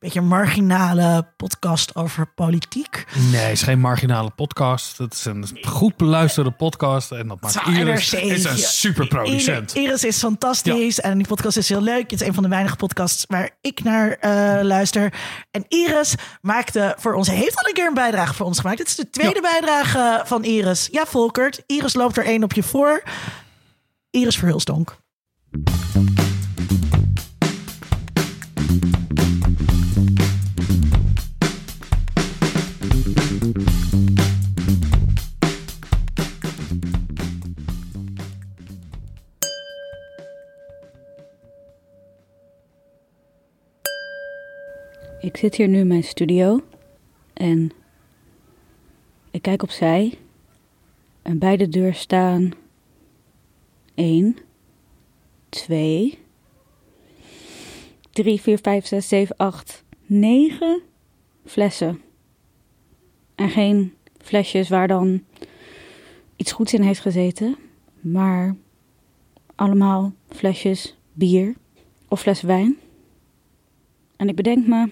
[0.00, 3.04] Beetje een marginale podcast over politiek.
[3.30, 4.98] Nee, het is geen marginale podcast.
[4.98, 7.10] Het is een goed beluisterde podcast.
[7.12, 8.12] En dat maakt Iris.
[8.12, 8.22] NRC.
[8.22, 9.74] Is een superproducent.
[9.74, 12.10] Iris- Iris is fantastisch en die podcast is heel leuk.
[12.10, 15.12] Het is een van de weinige podcasts waar ik naar eh, luister.
[15.50, 18.78] En Iris maakte voor ons, heeft al een keer een bijdrage voor ons gemaakt.
[18.78, 20.88] Dit is de tweede bijdrage van Iris.
[20.92, 23.02] Ja, Volkert, Iris loopt er één op je voor.
[24.10, 24.96] Iris Verhulstonk.
[45.30, 46.60] Ik zit hier nu in mijn studio
[47.32, 47.72] en
[49.30, 50.18] ik kijk opzij
[51.22, 52.52] en bij de deur staan
[53.94, 54.36] 1,
[55.48, 56.18] 2,
[58.10, 60.82] 3, 4, 5, 6, 7, 8, 9
[61.44, 62.00] flessen.
[63.34, 65.24] En geen flesjes waar dan
[66.36, 67.56] iets goeds in heeft gezeten,
[68.00, 68.56] maar
[69.54, 71.54] allemaal flesjes bier
[72.08, 72.78] of flessen wijn.
[74.16, 74.90] En ik bedenk me,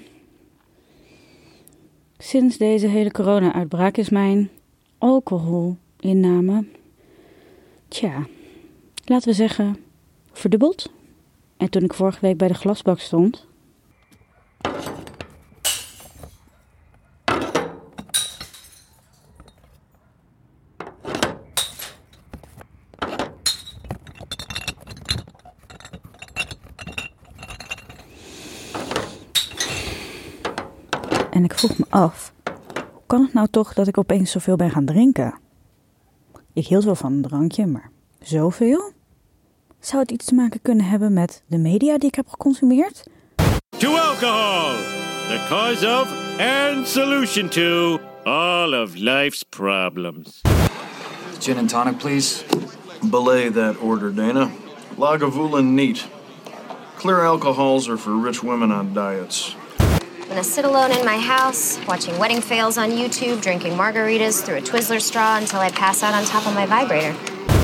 [2.19, 4.51] sinds deze hele corona-uitbraak is mijn
[4.99, 6.65] alcoholinname,
[7.89, 8.27] tja,
[9.05, 9.77] laten we zeggen,
[10.33, 10.91] verdubbeld.
[11.57, 13.47] En toen ik vorige week bij de glasbak stond,
[31.59, 32.33] vroeg me af,
[32.93, 35.39] hoe kan het nou toch dat ik opeens zoveel ben gaan drinken?
[36.53, 37.91] Ik hield wel van een drankje, maar
[38.21, 38.93] zoveel?
[39.81, 43.07] Zou het iets te maken kunnen hebben met de media die ik heb geconsumeerd?
[43.79, 44.75] To alcohol,
[45.29, 50.41] the cause of and solution to all of life's problems.
[51.39, 52.45] Gin and tonic, please.
[53.11, 54.49] Belay that order, Dana.
[54.97, 56.09] Lagavulin neat.
[56.97, 59.58] Clear alcohols are for rich women on diets.
[60.29, 64.57] I'm gonna sit alone in my house, watching wedding fails on YouTube, drinking margaritas through
[64.57, 67.15] a Twizzler straw until I pass out on top of my vibrator.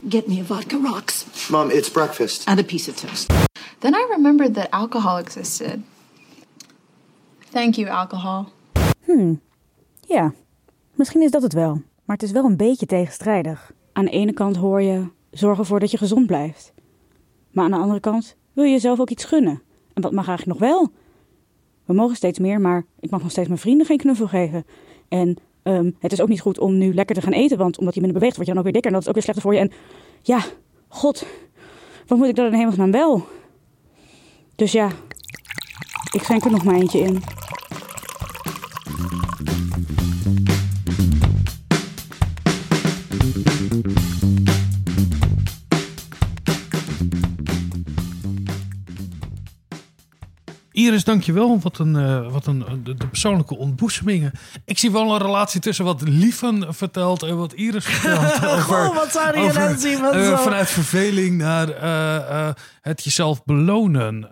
[0.09, 2.49] Get me a vodka rocks Mom, it's breakfast.
[2.49, 3.31] and a piece of toast.
[3.81, 5.83] Then I remembered that alcohol existed.
[7.53, 8.47] Thank you, alcohol.
[9.05, 9.41] Hmm,
[10.01, 10.33] ja,
[10.95, 11.83] misschien is dat het wel.
[12.05, 13.73] Maar het is wel een beetje tegenstrijdig.
[13.93, 16.73] Aan de ene kant hoor je, zorg ervoor dat je gezond blijft.
[17.51, 19.63] Maar aan de andere kant wil je jezelf ook iets gunnen.
[19.95, 20.91] En wat mag eigenlijk nog wel?
[21.85, 24.65] We mogen steeds meer, maar ik mag nog steeds mijn vrienden geen knuffel geven.
[25.09, 27.95] En ehm, het is ook niet goed om nu lekker te gaan eten, want omdat
[27.95, 28.91] je minder beweegt, word je dan ook weer dikker.
[28.93, 29.61] En dat is ook weer slechter voor je.
[29.61, 29.73] En
[30.23, 30.45] ja,
[30.89, 31.27] god,
[32.07, 33.27] wat moet ik dan in hemelsnaam wel?
[34.57, 34.91] Dus ja,
[36.13, 37.23] ik schenk er nog maar eentje in.
[50.85, 51.59] Iris, dankjewel.
[51.63, 54.33] Wat een, eh, wat een de, de persoonlijke ontboezemingen.
[54.65, 58.61] Ik zie wel een relatie tussen wat Lieven vertelt en wat Iris vertelt.
[58.71, 60.05] Goh, wat zou die eruit zien?
[60.05, 64.29] Eh, vanuit verveling naar eh, eh, het jezelf belonen.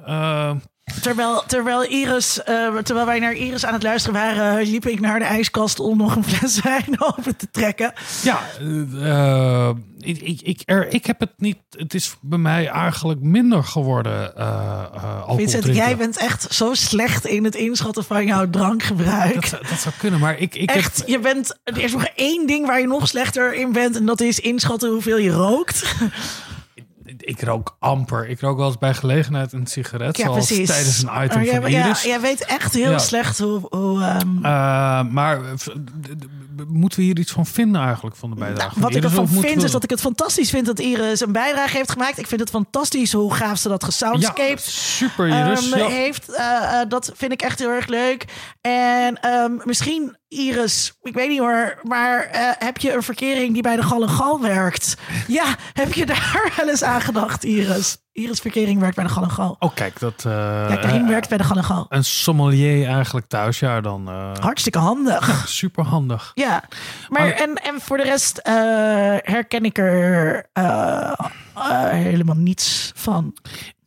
[1.03, 5.19] Terwijl, terwijl, Iris, eh, terwijl wij naar Iris aan het luisteren waren, liep ik naar
[5.19, 7.93] de ijskast om nog een fles wijn open te trekken.
[8.23, 11.57] ja, eh, ik, ik, ik, er, ik heb het niet.
[11.71, 14.35] Het is bij mij eigenlijk minder geworden.
[14.37, 19.35] alcohol Vincent, jij bent echt zo slecht in het inschatten van jouw drankgebruik.
[19.35, 21.09] Dat, zou- dat zou kunnen, maar ik, ik Echt, heb.
[21.09, 23.97] je bent, er is nog één ding waar je nog slechter in bent.
[23.97, 25.95] En dat is inschatten hoeveel je rookt.
[27.25, 28.29] Ik rook amper.
[28.29, 30.17] Ik rook wel eens bij gelegenheid een sigaret.
[30.17, 30.69] Ja, zoals precies.
[30.69, 32.99] tijdens een item Maar jij, van ja, jij weet echt heel Ja.
[32.99, 33.61] slecht hoe...
[33.71, 35.53] hoe ehm, Eh, maar eh,
[36.69, 38.73] moeten we hier iets van vinden eigenlijk van de bijdrage?
[38.73, 41.33] van wat ik ervan vind we- is dat ik het fantastisch vind dat Iris een
[41.33, 42.19] bijdrage heeft gemaakt.
[42.19, 45.71] Ik vind het fantastisch hoe gaaf ze dat gesoundscaped super Iris.
[45.71, 45.87] ehm, ja.
[45.89, 46.35] heeft.
[46.35, 48.25] Eh, dat vind ik echt heel erg leuk.
[48.61, 53.63] En ehm, misschien Iris, ik weet niet hoor, maar eh, heb je een verkering die
[53.63, 54.97] bij de Gal en Gal werkt?
[55.29, 57.97] Ja, heb je daar wel eens aan gedacht, Iris?
[58.13, 59.57] Iris verkering werkt bij de Gal en Gal.
[59.59, 60.25] Oh, kijk, dat...
[60.27, 60.33] eh,
[60.83, 61.87] Ja, werkt bij de Gal en Gal.
[61.89, 64.09] Een sommelier eigenlijk thuis, ja, dan...
[64.09, 65.49] eh, Hartstikke handig.
[65.49, 66.31] super handig.
[66.35, 66.63] Ja,
[67.09, 67.41] maar Oh.
[67.41, 68.41] en, en voor de rest
[69.23, 70.47] herken ik er
[71.93, 73.35] helemaal niets van.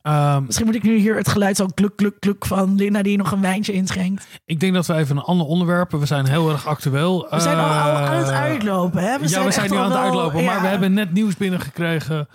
[0.06, 3.18] Ehm, Misschien moet ik nu hier het geluid zo kluk, kluk, kluk van Linda die
[3.18, 4.28] nog een wijntje inschenkt.
[4.45, 5.91] ik denk dat we even een ander onderwerp...
[5.91, 7.28] We zijn heel erg actueel.
[7.30, 9.10] We zijn al, al aan het Eh, uitlopen, hè?
[9.10, 10.43] ja, we zijn nu aan het uitlopen.
[10.43, 12.28] Maar we hebben net nieuws binnengekregen.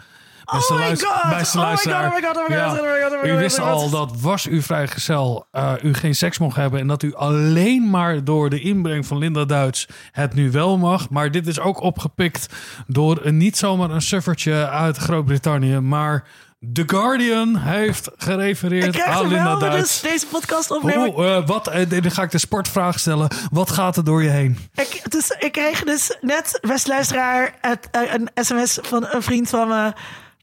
[0.53, 2.11] Beste Oh my luister- God, beste oh my luisteraar.
[2.11, 4.63] God, oh my God, oh my Ja, God, oh U wist al dat was u
[4.63, 6.81] vrijgezel, eh u geen seks mocht hebben...
[6.81, 11.11] en dat u alleen maar door de inbreng van Linda Duits het nu wel mag.
[11.11, 12.47] Maar dit is ook opgepikt
[12.87, 15.79] door een, niet zomaar een suffertje uit Groot-Brittannië...
[15.81, 16.25] maar
[16.73, 20.01] The Guardian heeft gerefereerd aan Linda Duits.
[20.01, 21.15] dus deze podcast opnemen.
[21.15, 23.29] Eh, wat, eh, dan ga ik de sportvraag stellen.
[23.51, 24.59] Wat gaat er door je heen?
[24.75, 29.49] Ik, dus, ik kreeg dus net, beste luisteraar, het, eh, een sms van een vriend
[29.49, 29.93] van me...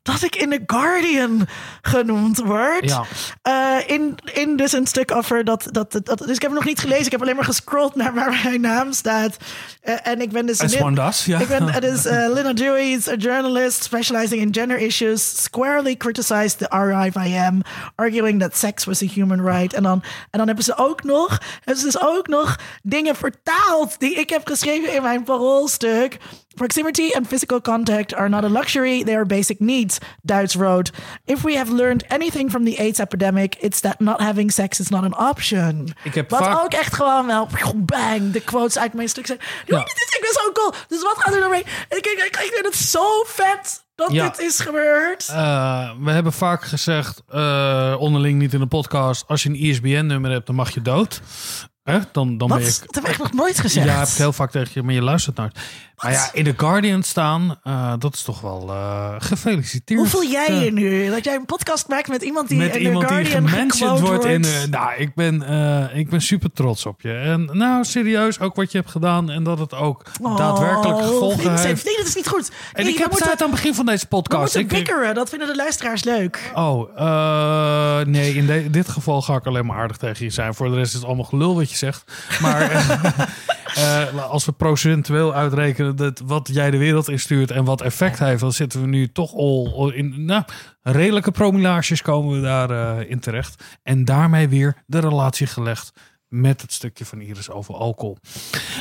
[0.07, 1.47] dat ik in The Guardian
[1.81, 2.89] genoemd word.
[2.89, 3.03] Ja.
[3.41, 6.17] Eh, in, in dus een stuk over dat, dat, dat...
[6.17, 7.05] Dus ik heb het nog niet gelezen.
[7.05, 9.37] Ik heb alleen maar gescrolld naar waar mijn naam staat.
[9.81, 10.61] Eh, en ik ben dus...
[10.61, 11.39] As one does, ja.
[11.39, 16.57] Ik ben dus uh, Lina Dewey, is a journalist specializing in gender issues, squarely criticized
[16.57, 17.59] the RIVM,
[17.95, 19.73] arguing that sex was a human right.
[19.73, 23.99] En dan, en dan hebben ze ook nog, hebben ze dus ook nog dingen vertaald
[23.99, 26.17] die ik heb geschreven in mijn paroolstuk.
[26.55, 30.91] Proximity and physical contact are not a luxury, they are basic needs, Duits wrote.
[31.26, 34.88] If we have learned anything from the AIDS epidemic, it's that not having sex is
[34.90, 35.94] not an option.
[36.03, 39.40] Ik heb Wat vaak- ook echt gewoon wel, bang, de quotes uit mijn stuk zijn.
[39.65, 39.78] Ja.
[39.84, 40.74] Dit is ik ben zo cool.
[40.88, 41.61] Dus wat gaat er nou mee?
[41.90, 44.30] Ik, ik, ik, ik vind het zo vet dat Ja.
[44.30, 45.28] dit is gebeurd.
[45.30, 50.32] Eh, we hebben vaak gezegd, eh, onderling niet in de podcast, als je een ISBN-nummer
[50.32, 51.22] hebt, dan mag je dood.
[51.84, 51.99] Hè?
[52.11, 52.65] Dan, dan ben je...
[52.86, 53.86] Dat heb ik echt nog nooit gezegd.
[53.88, 55.52] Ja, heb ik heel vaak tegen je, maar je luistert naar.
[56.03, 59.99] Maar ja, in The Guardian staan, uh, dat is toch wel uh, gefeliciteerd.
[59.99, 61.10] Hoe voel jij je nu?
[61.10, 63.99] Dat jij een podcast maakt met iemand die met in iemand The Guardian die gementiond
[63.99, 64.26] wordt.
[64.26, 65.41] In, uh, nou, ik ben,
[65.94, 67.14] ik ben super trots op je.
[67.14, 69.30] En nou, serieus, ook wat je hebt gedaan.
[69.30, 71.86] En dat het ook oh, daadwerkelijk gevolgen heeft.
[71.86, 72.52] Nee, dat is niet goed.
[72.74, 74.53] En nee, ik heb het aan het begin van deze podcast.
[74.53, 76.52] We moeten bikkeren, dat vinden de luisteraars leuk.
[76.53, 80.53] Oh, nee, in de, dit geval ga ik alleen maar aardig tegen je zijn.
[80.53, 82.03] Voor de rest is het allemaal gelul wat je zegt.
[82.41, 82.69] Maar
[83.77, 88.41] uh, als we procentueel uitrekenen dat wat jij de wereld instuurt en wat effect heeft,
[88.41, 90.44] dan zitten we nu toch al in nou,
[90.81, 93.64] redelijke promillages komen we daar uh, in terecht.
[93.84, 95.91] En daarmee weer de relatie gelegd
[96.27, 98.18] met het stukje van Iris over alcohol.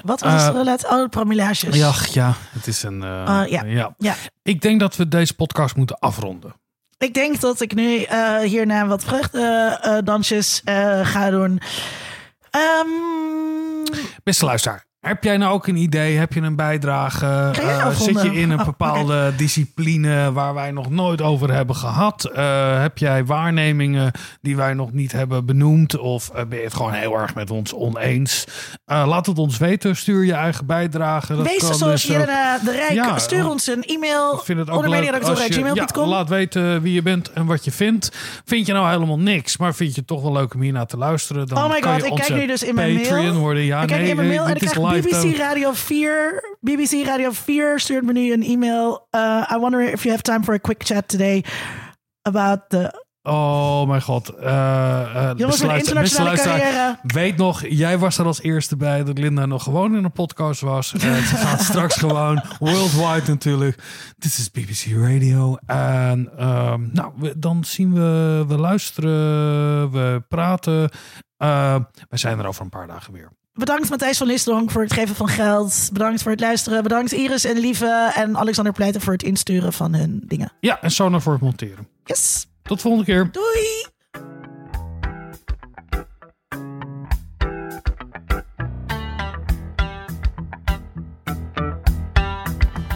[0.04, 0.88] Wat was uh, de relatie?
[0.88, 1.76] Oh, promillages.
[1.76, 3.00] Ja, ja, het is een.
[3.00, 3.46] ja.
[3.64, 3.94] ja.
[3.98, 4.14] ja.
[4.42, 6.54] Ik denk dat we deze podcast moeten afronden.
[6.98, 8.06] Ik denk dat ik nu
[8.42, 11.60] hierna wat vreugdedansjes uh, ga doen.
[12.50, 13.65] Um...
[14.24, 16.16] Beste luisteraar, heb jij nou ook een idee?
[16.16, 17.52] Heb je een bijdrage?
[17.60, 19.36] Uh, zit je in een oh, bepaalde okay.
[19.36, 22.30] discipline waar wij nog nooit over hebben gehad?
[22.36, 25.98] Uh, heb jij waarnemingen die wij nog niet hebben benoemd?
[25.98, 28.44] Of uh, ben je het gewoon heel erg met ons oneens?
[28.86, 29.96] laat het ons weten.
[29.96, 31.36] Stuur je eigen bijdrage.
[31.36, 32.92] Dat Wees kan zoals dus Jelena de Rijk.
[32.92, 34.38] Ja, Stuur ons een e-mail.
[34.38, 37.70] vind het ook leuk als je, ja, laat weten wie je bent en wat je
[37.70, 38.10] vindt.
[38.44, 40.86] Vind je nou helemaal niks, maar vind je het toch wel leuk om hier naar
[40.86, 41.46] te luisteren?
[41.46, 43.34] Dan oh my kan god, je ik kijk nu dus in mijn Patreon mail.
[43.34, 43.62] worden.
[43.62, 44.95] Ja, ik kijk nee, in mijn mail nee, en ik krijg.
[45.00, 46.56] BBC Radio 4.
[46.60, 49.08] BBC Radio 4 stuurt me nu een e-mail.
[49.10, 51.44] Uh, I wonder if you have time for a quick chat today
[52.22, 54.32] about the Oh mijn god.
[54.38, 56.98] Uh, uh, Jongens, een internationale carrière.
[57.02, 60.60] Weet nog, jij was er als eerste bij dat Linda nog gewoon in een podcast
[60.60, 60.92] was.
[60.94, 63.82] Uh, ze gaat straks gewoon worldwide natuurlijk.
[64.16, 65.56] Dit is BBC Radio.
[65.66, 70.90] En um, nou, we, dan zien we, we luisteren, we praten.
[72.08, 73.35] we zijn er over een paar dagen weer.
[73.56, 75.88] Bedankt Matthijs van Listronk voor het geven van geld.
[75.92, 76.82] Bedankt voor het luisteren.
[76.82, 80.52] Bedankt Iris en Lieve en Alexander Pleiten voor het insturen van hun dingen.
[80.60, 81.88] Ja, en Sona voor het monteren.
[82.04, 82.46] Yes.
[82.62, 83.28] Tot volgende keer.
[83.32, 83.86] Doei.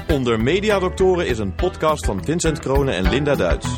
[0.09, 3.69] Onder Mediadoktoren is een podcast van Vincent Kronen en Linda Duits.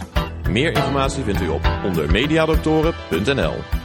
[0.49, 3.82] Meer informatie vindt u op ondermediadoktoren.nl.